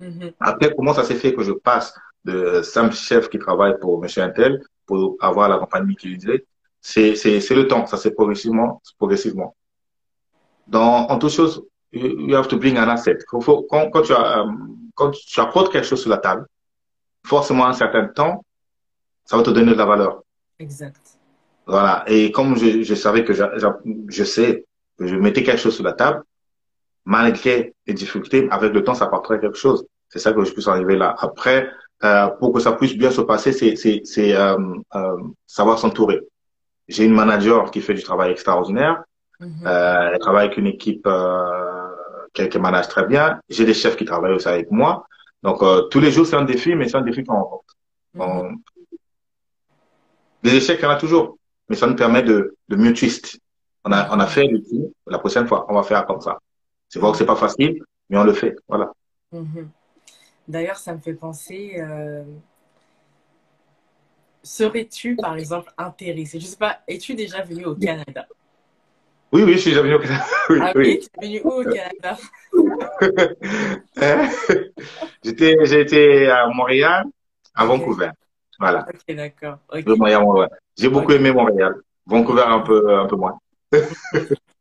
Mm-hmm. 0.01 0.35
Après, 0.41 0.75
comment 0.75 0.95
ça 0.95 1.05
s'est 1.05 1.15
fait 1.15 1.35
que 1.35 1.43
je 1.43 1.53
passe 1.53 1.95
de 2.25 2.63
simple 2.63 2.95
chef 2.95 3.29
qui 3.29 3.39
travaille 3.39 3.79
pour 3.79 4.01
Monsieur 4.01 4.23
Intel 4.23 4.63
pour 4.87 5.17
avoir 5.21 5.49
la 5.49 5.59
compagnie 5.59 5.97
qui 5.97 6.17
disait, 6.17 6.45
c'est, 6.81 7.15
le 7.15 7.67
temps. 7.67 7.87
Ça 7.87 7.97
c'est 7.97 8.13
progressivement, 8.13 8.83
progressivement. 8.99 9.57
Dans, 10.67 11.07
en 11.09 11.19
toute 11.19 11.31
chose, 11.31 11.63
you 11.93 12.35
have 12.35 12.49
to 12.49 12.59
bring 12.59 12.77
an 12.79 12.89
asset. 12.89 13.19
Quand, 13.29 13.41
quand, 13.41 13.91
quand 13.91 14.03
tu 14.03 14.13
as, 14.13 14.41
euh, 14.41 14.47
quand 14.95 15.11
tu 15.11 15.41
apportes 15.41 15.73
quelque 15.73 15.87
chose 15.87 16.01
sur 16.01 16.11
la 16.11 16.19
table, 16.19 16.47
forcément, 17.25 17.67
un 17.67 17.73
certain 17.73 18.07
temps, 18.09 18.45
ça 19.25 19.37
va 19.37 19.43
te 19.43 19.51
donner 19.51 19.73
de 19.73 19.79
la 19.79 19.87
valeur. 19.87 20.24
Exact. 20.59 21.19
Voilà. 21.67 22.05
Et 22.07 22.31
comme 22.31 22.57
je, 22.57 22.83
je 22.83 22.95
savais 22.95 23.25
que 23.25 23.33
je, 23.33 23.45
je 24.09 24.25
sais 24.25 24.65
que 24.99 25.07
je 25.07 25.17
mettais 25.17 25.43
quelque 25.43 25.61
chose 25.61 25.75
sur 25.75 25.85
la 25.85 25.93
table, 25.93 26.23
malgré 27.05 27.75
les 27.87 27.95
difficultés, 27.95 28.49
avec 28.51 28.73
le 28.73 28.85
temps, 28.85 28.95
ça 28.95 29.07
apporterait 29.07 29.41
quelque 29.41 29.59
chose. 29.59 29.87
C'est 30.09 30.19
ça 30.19 30.33
que 30.33 30.45
je 30.45 30.53
puisse 30.53 30.69
arriver 30.69 30.97
là. 30.97 31.15
Après, 31.19 31.69
euh, 32.05 32.29
pour 32.39 32.53
que 32.53 32.61
ça 32.61 32.73
puisse 32.73 32.97
bien 32.97 33.11
se 33.11 33.21
passer, 33.21 33.53
c'est, 33.53 34.35
euh, 34.35 34.59
euh, 34.95 35.17
savoir 35.47 35.79
s'entourer. 35.79 36.21
J'ai 36.89 37.05
une 37.05 37.15
manager 37.15 37.71
qui 37.71 37.81
fait 37.81 37.95
du 37.95 38.03
travail 38.03 38.31
extraordinaire. 38.31 39.03
Mm-hmm. 39.41 39.67
Euh, 39.67 40.11
elle 40.13 40.19
travaille 40.19 40.47
avec 40.47 40.59
une 40.59 40.67
équipe 40.67 41.07
euh, 41.07 41.89
qui, 42.33 42.59
manage 42.59 42.89
très 42.89 43.07
bien. 43.07 43.41
J'ai 43.49 43.65
des 43.65 43.75
chefs 43.75 43.97
qui 43.97 44.05
travaillent 44.05 44.35
aussi 44.35 44.49
avec 44.49 44.71
moi. 44.71 45.07
Donc, 45.43 45.63
tous 45.91 46.01
les 46.01 46.11
jours, 46.11 46.27
c'est 46.27 46.37
un 46.37 46.45
défi, 46.45 46.75
mais 46.75 46.89
c'est 46.89 46.97
un 46.97 47.03
défi 47.03 47.23
qu'on 47.23 47.35
rencontre. 47.35 47.75
Mm-hmm. 48.17 48.55
Des 50.45 50.55
échecs, 50.57 50.79
il 50.81 50.85
y 50.85 50.87
en 50.87 50.91
a 50.91 50.97
toujours, 50.97 51.39
mais 51.71 51.77
ça 51.77 51.87
nous 51.87 51.97
permet 51.97 52.23
de, 52.23 52.55
de 52.69 52.77
mieux 52.77 52.93
twist. 52.93 53.39
On 53.83 53.93
a, 53.93 54.15
on 54.15 54.21
a 54.21 54.27
fait 54.27 54.47
le 54.47 54.61
coup, 54.61 54.93
la 55.07 55.19
prochaine 55.19 55.47
fois, 55.47 55.67
on 55.71 55.75
va 55.75 55.83
faire 55.83 56.05
comme 56.07 56.21
ça. 56.21 56.39
C'est 56.89 56.99
vrai 56.99 57.11
que 57.13 57.17
c'est 57.17 57.27
pas 57.27 57.35
facile, 57.35 57.83
mais 58.11 58.19
on 58.19 58.25
le 58.25 58.35
fait. 58.35 58.55
Voilà. 58.69 58.93
Mhm. 59.33 59.71
D'ailleurs, 60.47 60.77
ça 60.77 60.93
me 60.95 61.01
fait 61.01 61.15
penser. 61.15 61.77
Euh, 61.79 62.25
serais-tu, 64.43 65.17
par 65.17 65.37
exemple, 65.37 65.73
intéressé? 65.79 66.39
Je 66.39 66.47
sais 66.47 66.57
pas, 66.59 66.81
es-tu 66.87 67.15
déjà 67.15 67.43
venu 67.43 67.65
au 67.65 67.75
Canada? 67.75 68.27
Oui, 69.33 69.43
oui, 69.45 69.55
je 69.55 69.59
suis 69.59 69.71
déjà 69.71 69.83
venu 69.83 69.95
au 69.95 69.99
Canada. 69.99 70.25
Oui, 70.51 70.59
ah 70.61 70.73
oui, 70.77 71.01
tu 71.01 71.09
es 71.23 71.27
venu 71.27 71.41
où 71.43 71.53
au 71.53 71.65
Canada? 71.65 72.19
Hein? 73.97 74.29
J'étais, 75.25 75.57
J'ai 75.63 75.81
été 75.81 76.29
à 76.29 76.47
Montréal, 76.49 77.07
à 77.55 77.65
Vancouver. 77.65 78.11
Voilà. 78.59 78.87
Ok, 78.89 79.15
d'accord. 79.15 79.59
J'ai 80.77 80.89
beaucoup 80.89 81.13
aimé 81.13 81.33
Montréal. 81.33 81.75
Vancouver, 82.07 82.45
un 82.47 82.61
peu, 82.61 82.99
un 82.99 83.07
peu 83.07 83.17
moins. 83.17 83.39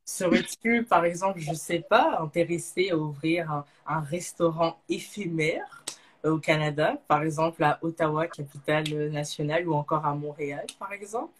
Serais-tu, 0.05 0.83
par 0.83 1.05
exemple, 1.05 1.39
je 1.39 1.51
ne 1.51 1.55
sais 1.55 1.83
pas, 1.89 2.19
intéressé 2.21 2.89
à 2.91 2.97
ouvrir 2.97 3.63
un, 3.87 3.99
restaurant 4.01 4.77
éphémère 4.89 5.83
euh, 6.25 6.31
au 6.31 6.39
Canada, 6.39 6.97
par 7.07 7.23
exemple 7.23 7.63
à 7.63 7.79
Ottawa, 7.81 8.27
capitale 8.27 9.09
nationale, 9.11 9.67
ou 9.67 9.73
encore 9.73 10.05
à 10.05 10.13
Montréal, 10.13 10.65
par 10.77 10.91
exemple? 10.91 11.31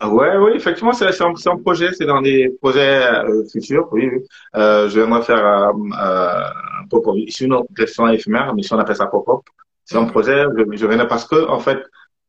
Ah 0.00 0.08
Ouais, 0.08 0.36
oui, 0.36 0.52
effectivement, 0.56 0.92
c'est 0.92 1.06
un, 1.22 1.32
un, 1.46 1.56
projet, 1.58 1.92
c'est 1.92 2.06
dans 2.06 2.20
des 2.20 2.48
projets 2.60 3.06
euh, 3.06 3.44
futurs, 3.46 3.88
oui. 3.92 4.10
oui. 4.12 4.26
Euh, 4.56 4.88
je 4.88 4.98
viendrai 4.98 5.22
faire 5.22 5.46
euh, 5.46 5.70
un 5.72 6.86
pop-up, 6.90 7.14
ici, 7.18 7.48
un 7.48 7.62
restaurant 7.76 8.08
éphémère, 8.08 8.52
mais 8.52 8.62
si 8.62 8.74
on 8.74 8.78
appelle 8.80 8.96
ça 8.96 9.06
pop-up, 9.06 9.42
c'est 9.84 9.96
un 9.96 10.04
projet, 10.04 10.44
je, 10.56 10.76
je 10.76 10.86
viendrai 10.86 11.08
parce 11.08 11.24
que, 11.24 11.48
en 11.48 11.58
fait, 11.58 11.82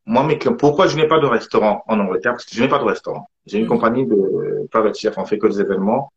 moi, 0.06 0.24
mes 0.24 0.38
pourquoi 0.38 0.86
je 0.86 0.96
n'ai 0.96 1.08
pas 1.08 1.18
de 1.18 1.26
restaurant 1.26 1.82
en 1.86 1.98
Angleterre? 1.98 2.32
Parce 2.32 2.44
que 2.44 2.54
je 2.54 2.62
n'ai 2.62 2.68
pas 2.68 2.78
de 2.78 2.84
restaurant. 2.84 3.28
J'ai 3.46 3.58
une 3.58 3.64
mm. 3.64 3.68
compagnie 3.68 4.06
de 4.06 4.68
private 4.70 4.96
chef, 4.98 5.16
on 5.16 5.24
fait 5.24 5.38
que 5.38 5.46
des 5.46 5.60
événements 5.60 6.12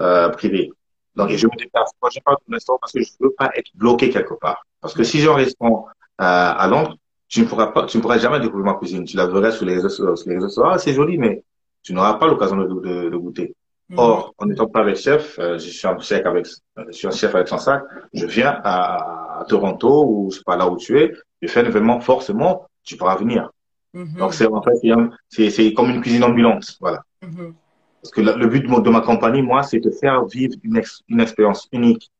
euh, 0.00 0.28
privés. 0.30 0.70
Donc, 1.16 1.30
je 1.30 1.46
me 1.46 1.56
déplace. 1.56 1.90
Moi, 2.00 2.10
je 2.12 2.18
n'ai 2.18 2.22
pas 2.22 2.36
de 2.46 2.54
restaurant 2.54 2.78
parce 2.80 2.92
que 2.92 3.02
je 3.02 3.10
ne 3.20 3.26
veux 3.26 3.34
pas 3.36 3.50
être 3.56 3.70
bloqué 3.74 4.10
quelque 4.10 4.34
part. 4.34 4.64
Parce 4.80 4.94
que 4.94 5.02
si 5.02 5.18
j'ai 5.18 5.28
un 5.28 5.34
restaurant 5.34 5.86
euh, 6.20 6.24
à 6.64 6.68
Londres, 6.68 6.96
tu 7.28 7.40
ne 7.40 7.46
pourras 7.46 7.68
pas, 7.68 7.86
tu 7.86 7.96
ne 7.96 8.02
pourras 8.02 8.18
jamais 8.18 8.40
découvrir 8.40 8.66
ma 8.72 8.78
cuisine. 8.78 9.04
Tu 9.04 9.16
la 9.16 9.26
verrais 9.26 9.52
sur 9.52 9.66
les 9.66 9.74
réseaux, 9.74 10.14
réseaux 10.26 10.64
Ah, 10.64 10.78
c'est 10.78 10.94
joli, 10.94 11.18
mais 11.18 11.42
tu 11.82 11.92
n'auras 11.92 12.14
pas 12.14 12.28
l'occasion 12.28 12.56
de, 12.56 12.66
de, 12.66 13.08
de, 13.10 13.16
goûter. 13.16 13.54
Or, 13.96 14.34
en 14.38 14.50
étant 14.50 14.66
private 14.66 14.96
chef, 14.96 15.38
euh, 15.38 15.58
je 15.58 15.70
suis 15.70 15.86
un 15.88 15.98
chef 15.98 16.26
avec, 16.26 16.46
je 16.88 16.92
suis 16.92 17.06
un 17.06 17.10
chef 17.10 17.34
avec 17.34 17.48
son 17.48 17.58
sac. 17.58 17.82
Je 18.12 18.26
viens 18.26 18.60
à, 18.62 19.40
à 19.40 19.44
Toronto 19.48 20.04
ou 20.06 20.30
je 20.30 20.36
sais 20.36 20.44
pas 20.44 20.56
là 20.56 20.68
où 20.68 20.76
tu 20.76 20.98
es. 20.98 21.12
Je 21.40 21.48
fais 21.48 21.60
un 21.60 21.64
événement 21.64 21.98
forcément 22.00 22.68
tu 22.88 22.96
pourras 22.96 23.16
venir. 23.16 23.50
Mhm. 23.94 24.16
Donc, 24.18 24.34
c'est 24.34 24.46
en 24.46 24.62
fait, 24.62 25.50
c'est 25.50 25.72
comme 25.74 25.90
une 25.90 26.00
cuisine 26.00 26.24
ambulante. 26.24 26.76
Voilà. 26.80 27.02
Mhm. 27.22 27.54
Parce 28.02 28.12
que 28.12 28.20
le 28.20 28.46
but 28.46 28.64
de, 28.66 28.90
ma 28.90 29.00
compagnie, 29.00 29.42
moi, 29.42 29.62
c'est 29.62 29.80
de 29.80 29.90
faire 29.90 30.24
vivre 30.26 30.54
une, 30.62 30.80
une 31.08 31.20
expérience 31.20 31.68
unique, 31.72 32.10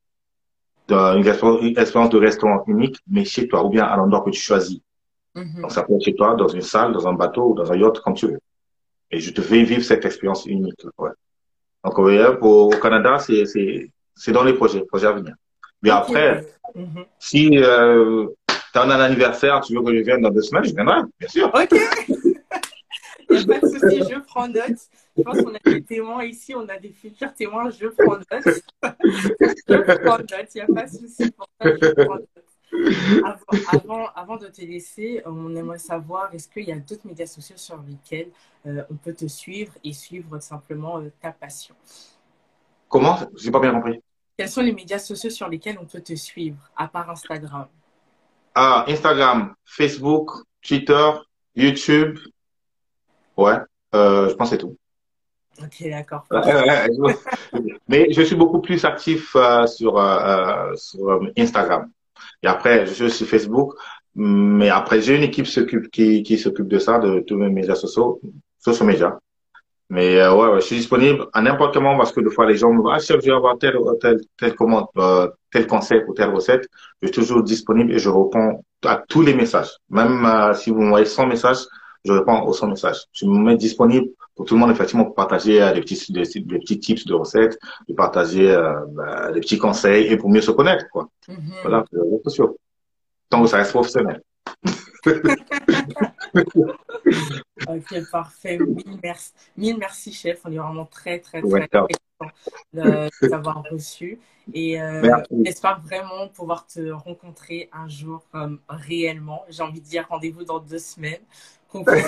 une, 0.91 1.27
expérience 1.77 2.11
de 2.11 2.19
restaurant 2.19 2.65
unique, 2.67 2.99
mais 3.09 3.25
chez 3.25 3.47
toi 3.49 3.65
ou 3.65 3.71
bien 3.71 3.85
à 3.85 3.97
l'endroit 3.97 4.23
que 4.25 4.31
tu 4.31 4.41
choisis. 4.41 4.81
Mhm. 5.35 5.63
Donc, 5.63 5.73
ça 5.73 5.83
peut 5.85 5.95
être 5.95 6.05
chez 6.05 6.15
toi, 6.15 6.35
dans 6.35 6.49
une 6.49 6.63
salle, 6.63 6.93
dans 6.93 7.07
un 7.07 7.15
bateau 7.15 7.51
ou 7.51 7.55
dans 7.55 7.71
un 7.73 7.77
yacht, 7.77 8.01
comme 8.01 8.15
tu 8.15 8.27
veux. 8.27 8.41
Et 9.11 9.21
je 9.21 9.31
te 9.33 9.41
fais 9.41 9.63
vivre 9.63 9.83
cette 9.83 10.05
expérience 10.05 10.45
unique. 10.47 10.85
Ouais. 10.99 11.11
Donc, 11.97 12.39
pour, 12.39 12.67
au 12.67 12.71
Canada, 12.71 13.19
c'est 13.19 14.33
dans 14.33 14.45
les 14.45 14.53
projets, 14.55 14.81
projets 14.81 15.07
à 15.07 15.13
venir. 15.13 15.35
Mais 15.83 15.91
après, 15.91 16.47
si 17.19 17.59
euh, 17.59 18.27
tu 18.73 18.79
as 18.79 18.83
un 18.83 18.91
anniversaire, 18.91 19.61
tu 19.61 19.75
veux 19.75 19.83
que 19.83 19.97
je 19.97 20.03
vienne 20.03 20.23
dans 20.23 20.31
deux 20.31 20.43
semaines, 20.43 20.65
je 20.65 20.75
viendrai, 20.75 21.01
bien 21.19 21.29
sûr. 21.29 21.51
Ok. 21.55 21.71
Il 23.31 23.37
n'y 23.37 23.43
a 23.43 23.47
pas 23.47 23.67
de 23.67 23.73
souci, 23.73 23.99
je 24.11 24.19
prends 24.27 24.49
note. 24.49 24.79
Je 25.17 25.23
pense 25.23 25.43
qu'on 25.43 25.55
a 25.55 25.59
des 25.63 25.83
témoins 25.83 26.25
ici, 26.25 26.55
on 26.55 26.67
a 26.67 26.79
des 26.79 26.93
futurs 26.93 27.35
témoins, 27.35 27.69
je 27.69 27.89
prends 27.89 28.17
note. 28.17 28.63
je 29.05 30.05
prends 30.05 30.19
note, 30.19 30.49
il 30.55 30.57
n'y 30.57 30.61
a 30.63 30.67
pas 30.67 30.87
de 30.87 30.91
souci 30.91 31.31
pour 31.33 31.47
ça, 31.61 31.69
je 31.69 32.05
prends 32.05 32.15
note. 32.15 32.48
Avant, 33.73 34.07
avant, 34.15 34.37
de 34.37 34.47
te 34.47 34.61
laisser, 34.63 35.23
on 35.27 35.55
aimerait 35.57 35.79
savoir, 35.79 36.33
est-ce 36.35 36.49
qu'il 36.49 36.65
y 36.65 36.73
a 36.73 36.79
d'autres 36.79 37.07
médias 37.07 37.27
sociaux 37.27 37.57
sur 37.57 37.81
lesquels 37.83 38.29
euh, 38.67 38.85
on 38.91 38.95
peut 38.95 39.15
te 39.15 39.27
suivre 39.27 39.73
et 39.83 39.93
suivre 39.93 40.39
simplement 40.41 40.99
euh, 40.99 41.11
ta 41.21 41.33
passion? 41.33 41.75
Comment? 42.89 43.19
Je 43.37 43.47
n'ai 43.47 43.51
pas 43.51 43.61
bien 43.61 43.73
compris. 43.73 44.01
Quels 44.37 44.49
sont 44.49 44.63
les 44.63 44.73
médias 44.73 44.99
sociaux 44.99 45.31
sur 45.31 45.49
lesquels 45.49 45.79
on 45.81 45.87
peut 45.87 46.01
te 46.01 46.15
suivre, 46.15 46.71
à 46.77 46.89
part 46.89 47.11
Instagram? 47.11 47.67
Ah, 48.55 48.85
Instagram, 48.89 49.55
Facebook, 49.65 50.31
Twitter, 50.63 51.11
YouTube. 51.55 52.19
Ouais, 53.37 53.57
euh, 53.95 54.29
je 54.29 54.35
pense 54.35 54.51
que 54.51 54.57
c'est 54.57 54.61
tout. 54.61 54.77
Ok, 55.63 55.89
d'accord. 55.89 56.25
Mais 57.89 58.13
je 58.13 58.23
suis 58.23 58.37
beaucoup 58.37 58.61
plus 58.61 58.85
actif 58.85 59.35
euh, 59.35 59.67
sur, 59.67 59.99
euh, 59.99 60.75
sur 60.77 61.21
Instagram. 61.37 61.91
Et 62.43 62.47
après, 62.47 62.87
je 62.87 62.93
suis 62.93 63.11
sur 63.11 63.27
Facebook. 63.27 63.75
Mais 64.15 64.69
après, 64.71 65.01
j'ai 65.01 65.17
une 65.17 65.23
équipe 65.23 65.47
qui, 65.93 66.23
qui 66.23 66.39
s'occupe 66.39 66.69
de 66.69 66.79
ça, 66.79 66.99
de 66.99 67.21
tous 67.21 67.37
mes 67.37 67.51
médias 67.51 67.77
sociaux, 67.77 68.21
social 68.59 68.87
médias. 68.87 69.19
Mais 69.91 70.21
euh, 70.21 70.35
ouais, 70.35 70.61
je 70.61 70.67
suis 70.67 70.77
disponible 70.77 71.27
à 71.33 71.41
n'importe 71.41 71.73
quel 71.73 71.83
moment 71.83 71.97
parce 71.97 72.13
que 72.13 72.21
des 72.21 72.31
fois 72.31 72.47
les 72.47 72.57
gens 72.59 72.71
me 72.71 72.83
disent 72.83 72.93
ah 72.93 72.99
chef 72.99 73.21
je 73.23 73.31
vais 73.31 73.37
avoir 73.37 73.57
tel 73.57 73.75
tel 74.03 74.21
tel 74.37 74.55
commande 74.55 74.87
euh, 74.99 75.29
tel 75.51 75.67
conseil 75.67 76.03
ou 76.07 76.13
telle 76.13 76.29
recette. 76.29 76.69
Je 77.01 77.07
suis 77.07 77.17
toujours 77.17 77.43
disponible 77.43 77.93
et 77.95 77.99
je 77.99 78.11
réponds 78.11 78.63
à 78.85 79.03
tous 79.09 79.23
les 79.23 79.33
messages. 79.35 79.71
Même 79.89 80.27
euh, 80.27 80.53
si 80.53 80.71
vous 80.71 80.83
m'envoyez 80.83 81.07
100 81.07 81.27
messages, 81.27 81.65
je 82.05 82.13
réponds 82.13 82.43
aux 82.43 82.53
100 82.53 82.69
messages. 82.69 83.05
Je 83.13 83.25
me 83.25 83.39
mets 83.39 83.57
disponible 83.57 84.09
pour 84.39 84.47
tout 84.47 84.55
le 84.55 84.61
monde 84.61 84.71
effectivement 84.71 85.05
pour 85.05 85.17
partager 85.17 85.59
des 85.75 85.81
petits 85.81 86.13
des, 86.13 86.23
petits 86.23 86.79
tips 86.79 87.05
de 87.05 87.15
recettes, 87.15 87.59
de 87.89 87.95
partager 87.95 88.47
bah, 88.93 89.33
des 89.33 89.41
petits 89.41 89.59
conseils 89.59 90.07
et 90.07 90.17
pour 90.17 90.31
mieux 90.31 90.41
se 90.41 90.53
connaître 90.53 90.87
quoi. 90.91 91.05
Mm 91.29 91.35
-hmm. 91.35 91.61
Voilà, 91.63 91.85
sûr. 92.29 92.55
Tant 93.31 93.43
que 93.43 93.49
ça 93.49 93.59
reste 93.59 93.73
professionnel. 93.73 94.23
ok, 97.69 98.11
parfait. 98.11 98.59
Mille 98.59 98.99
merci. 99.03 99.33
Mille 99.57 99.79
merci, 99.79 100.13
chef. 100.13 100.41
On 100.45 100.53
est 100.53 100.57
vraiment 100.57 100.87
très, 100.87 101.19
très, 101.21 101.41
très 101.43 101.69
content 101.69 101.87
de 102.73 103.29
t'avoir 103.29 103.63
reçu. 103.71 104.19
Et 104.55 104.81
euh, 104.81 105.03
j'espère 105.45 105.81
vraiment 105.81 106.29
pouvoir 106.29 106.67
te 106.67 106.91
rencontrer 106.91 107.69
un 107.73 107.89
jour 107.89 108.27
réellement. 108.69 109.45
J'ai 109.51 109.63
envie 109.63 109.81
de 109.81 109.87
dire 109.87 110.07
rendez-vous 110.09 110.45
dans 110.45 110.59
deux 110.59 110.79
semaines, 110.79 111.21
qu'on 111.69 111.85
puisse 111.85 112.07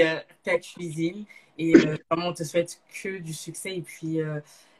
euh, 0.00 0.20
ta 0.42 0.58
cuisine 0.58 1.24
Et 1.58 1.72
vraiment, 1.74 2.28
on 2.28 2.32
te 2.32 2.44
souhaite 2.44 2.80
que 3.02 3.18
du 3.18 3.32
succès. 3.32 3.76
Et 3.76 3.82
puis 3.82 4.18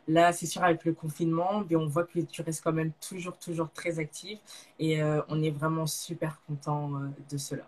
là, 0.09 0.33
c'est 0.33 0.46
sûr, 0.46 0.62
avec 0.62 0.85
le 0.85 0.92
confinement, 0.92 1.64
mais 1.68 1.76
on 1.76 1.87
voit 1.87 2.04
que 2.04 2.20
tu 2.20 2.42
restes 2.42 2.62
quand 2.62 2.72
même 2.72 2.92
toujours, 3.06 3.37
toujours 3.38 3.70
très 3.70 3.98
actif. 3.98 4.38
Et 4.78 5.02
on 5.28 5.42
est 5.42 5.50
vraiment 5.50 5.87
super 5.87 6.40
content 6.46 6.90
de 7.30 7.38
cela. 7.38 7.64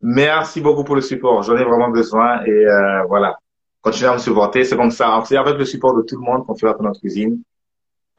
Merci 0.00 0.60
beaucoup 0.60 0.84
pour 0.84 0.94
le 0.94 1.00
support. 1.00 1.42
J'en 1.42 1.56
ai 1.56 1.64
vraiment 1.64 1.90
besoin. 1.90 2.44
Et 2.44 2.66
voilà, 3.08 3.38
continuez 3.80 4.10
à 4.10 4.14
me 4.14 4.18
supporter. 4.18 4.64
C'est 4.64 4.76
comme 4.76 4.90
ça. 4.90 5.22
C'est 5.24 5.36
avec 5.36 5.56
le 5.56 5.64
support 5.64 5.94
de 5.96 6.02
tout 6.02 6.16
le 6.16 6.22
monde 6.22 6.46
qu'on 6.46 6.54
fait 6.54 6.66
notre 6.80 7.00
cuisine. 7.00 7.42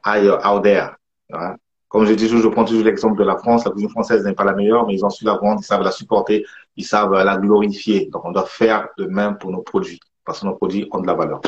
Out 0.06 0.64
there. 0.64 0.96
Comme 1.90 2.06
je 2.06 2.14
dis 2.14 2.28
toujours, 2.28 2.44
je 2.44 2.48
prends 2.48 2.66
toujours 2.66 2.86
l'exemple 2.86 3.18
de 3.18 3.24
la 3.24 3.36
France. 3.36 3.66
La 3.66 3.72
cuisine 3.72 3.90
française 3.90 4.24
n'est 4.24 4.34
pas 4.34 4.44
la 4.44 4.54
meilleure, 4.54 4.86
mais 4.86 4.94
ils 4.94 5.04
ont 5.04 5.10
su 5.10 5.26
la 5.26 5.34
vendre, 5.34 5.60
ils 5.60 5.66
savent 5.66 5.82
la 5.82 5.92
supporter, 5.92 6.46
ils 6.78 6.86
savent 6.86 7.12
la 7.12 7.38
glorifier. 7.38 8.10
Donc, 8.12 8.26
on 8.26 8.32
doit 8.32 8.46
faire 8.46 8.90
de 8.98 9.06
même 9.06 9.38
pour 9.40 9.52
nos 9.52 9.64
produits, 9.64 10.00
parce 10.24 10.42
que 10.42 10.46
nos 10.46 10.56
produits 10.56 10.88
ont 10.92 11.00
de 11.00 11.08
la 11.08 11.16
valeur. 11.16 11.42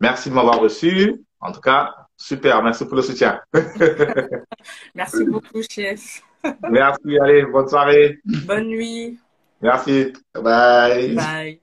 Merci 0.00 0.28
de 0.28 0.34
m'avoir 0.34 0.60
reçu. 0.60 1.24
En 1.40 1.50
tout 1.50 1.62
cas, 1.62 1.94
super. 2.16 2.62
Merci 2.62 2.84
pour 2.84 2.96
le 2.96 3.02
soutien. 3.02 3.40
Merci 4.94 5.24
beaucoup, 5.24 5.62
chef. 5.68 6.22
Merci. 6.70 7.18
Allez, 7.22 7.46
bonne 7.46 7.68
soirée. 7.68 8.20
Bonne 8.24 8.66
nuit. 8.66 9.18
Merci. 9.62 10.12
Bye. 10.34 11.14
Bye. 11.14 11.60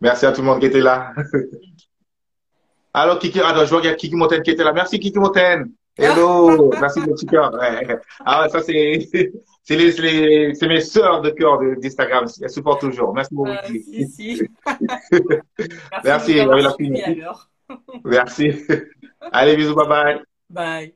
Merci 0.00 0.24
à 0.24 0.32
tout 0.32 0.40
le 0.40 0.46
monde 0.46 0.60
qui 0.60 0.66
était 0.66 0.80
là. 0.80 1.12
Alors, 2.96 3.18
Kiki, 3.18 3.40
alors, 3.40 3.64
je 3.64 3.70
vois 3.70 3.80
qu'il 3.80 3.90
y 3.90 3.92
a 3.92 3.96
Kiki 3.96 4.14
Montaigne 4.14 4.42
qui 4.42 4.52
était 4.52 4.62
là. 4.62 4.72
Merci, 4.72 5.00
Kiki 5.00 5.18
Montaigne. 5.18 5.66
Hello, 5.96 6.70
merci 6.80 7.00
mon 7.00 7.12
petit 7.14 7.26
cœur. 7.26 7.52
Ah, 8.24 8.48
ça, 8.48 8.60
c'est, 8.60 9.08
c'est 9.62 9.76
les, 9.76 9.92
les, 9.92 10.54
c'est 10.54 10.66
mes 10.66 10.80
sœurs 10.80 11.22
de 11.22 11.30
cœur 11.30 11.58
d'Instagram. 11.80 12.26
Elles 12.42 12.50
supportent 12.50 12.80
toujours. 12.80 13.14
Merci 13.14 13.34
beaucoup. 13.34 13.50
Euh, 13.50 13.68
si, 13.68 14.08
si. 14.08 14.42
merci. 16.04 16.34
merci. 16.44 16.92
Merci. 18.04 18.52
Allez, 19.32 19.56
bisous, 19.56 19.74
bye 19.74 19.88
bye. 19.88 20.20
Bye. 20.50 20.94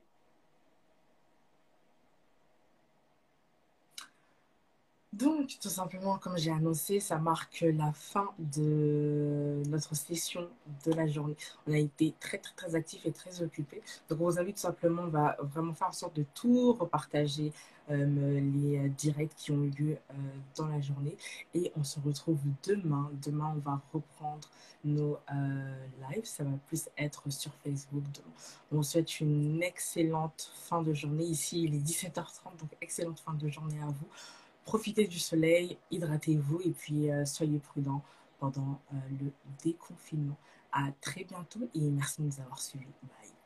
Donc, 5.18 5.58
tout 5.60 5.68
simplement, 5.68 6.16
comme 6.18 6.38
j'ai 6.38 6.52
annoncé, 6.52 7.00
ça 7.00 7.18
marque 7.18 7.64
la 7.76 7.90
fin 7.92 8.30
de 8.38 9.62
notre 9.66 9.96
session 9.96 10.48
de 10.86 10.92
la 10.92 11.08
journée. 11.08 11.36
On 11.66 11.72
a 11.72 11.78
été 11.78 12.14
très, 12.20 12.38
très, 12.38 12.54
très 12.54 12.74
actifs 12.76 13.04
et 13.04 13.10
très 13.10 13.42
occupés. 13.42 13.82
Donc, 14.08 14.20
on 14.20 14.26
vous 14.26 14.38
invite 14.38 14.56
tout 14.56 14.62
simplement, 14.62 15.02
on 15.02 15.08
va 15.08 15.36
vraiment 15.40 15.74
faire 15.74 15.88
en 15.88 15.92
sorte 15.92 16.14
de 16.14 16.24
tout 16.34 16.72
repartager 16.72 17.52
euh, 17.90 18.40
les 18.40 18.78
euh, 18.78 18.88
directs 18.90 19.34
qui 19.36 19.50
ont 19.50 19.64
eu 19.64 19.70
lieu 19.70 19.96
euh, 20.10 20.14
dans 20.56 20.68
la 20.68 20.80
journée. 20.80 21.16
Et 21.52 21.72
on 21.76 21.82
se 21.82 21.98
retrouve 21.98 22.38
demain. 22.64 23.10
Demain, 23.24 23.54
on 23.56 23.58
va 23.58 23.80
reprendre 23.92 24.48
nos 24.84 25.18
lives. 26.10 26.26
Ça 26.26 26.44
va 26.44 26.52
plus 26.68 26.88
être 26.96 27.28
sur 27.32 27.50
Facebook. 27.64 28.04
On 28.70 28.76
vous 28.76 28.82
souhaite 28.84 29.18
une 29.18 29.60
excellente 29.64 30.52
fin 30.54 30.80
de 30.80 30.94
journée. 30.94 31.24
Ici, 31.24 31.64
il 31.64 31.74
est 31.74 31.78
17h30, 31.78 32.60
donc 32.60 32.70
excellente 32.80 33.18
fin 33.18 33.34
de 33.34 33.48
journée 33.48 33.80
à 33.80 33.86
vous 33.86 34.06
profitez 34.68 35.06
du 35.06 35.18
soleil, 35.18 35.78
hydratez-vous 35.90 36.60
et 36.62 36.72
puis 36.72 37.10
euh, 37.10 37.24
soyez 37.24 37.58
prudents 37.58 38.02
pendant 38.38 38.82
euh, 38.92 38.96
le 39.18 39.32
déconfinement. 39.64 40.36
À 40.72 40.92
très 41.00 41.24
bientôt 41.24 41.70
et 41.74 41.80
merci 41.88 42.20
de 42.20 42.26
nous 42.26 42.38
avoir 42.38 42.60
suivis. 42.60 42.84
Bye. 43.02 43.37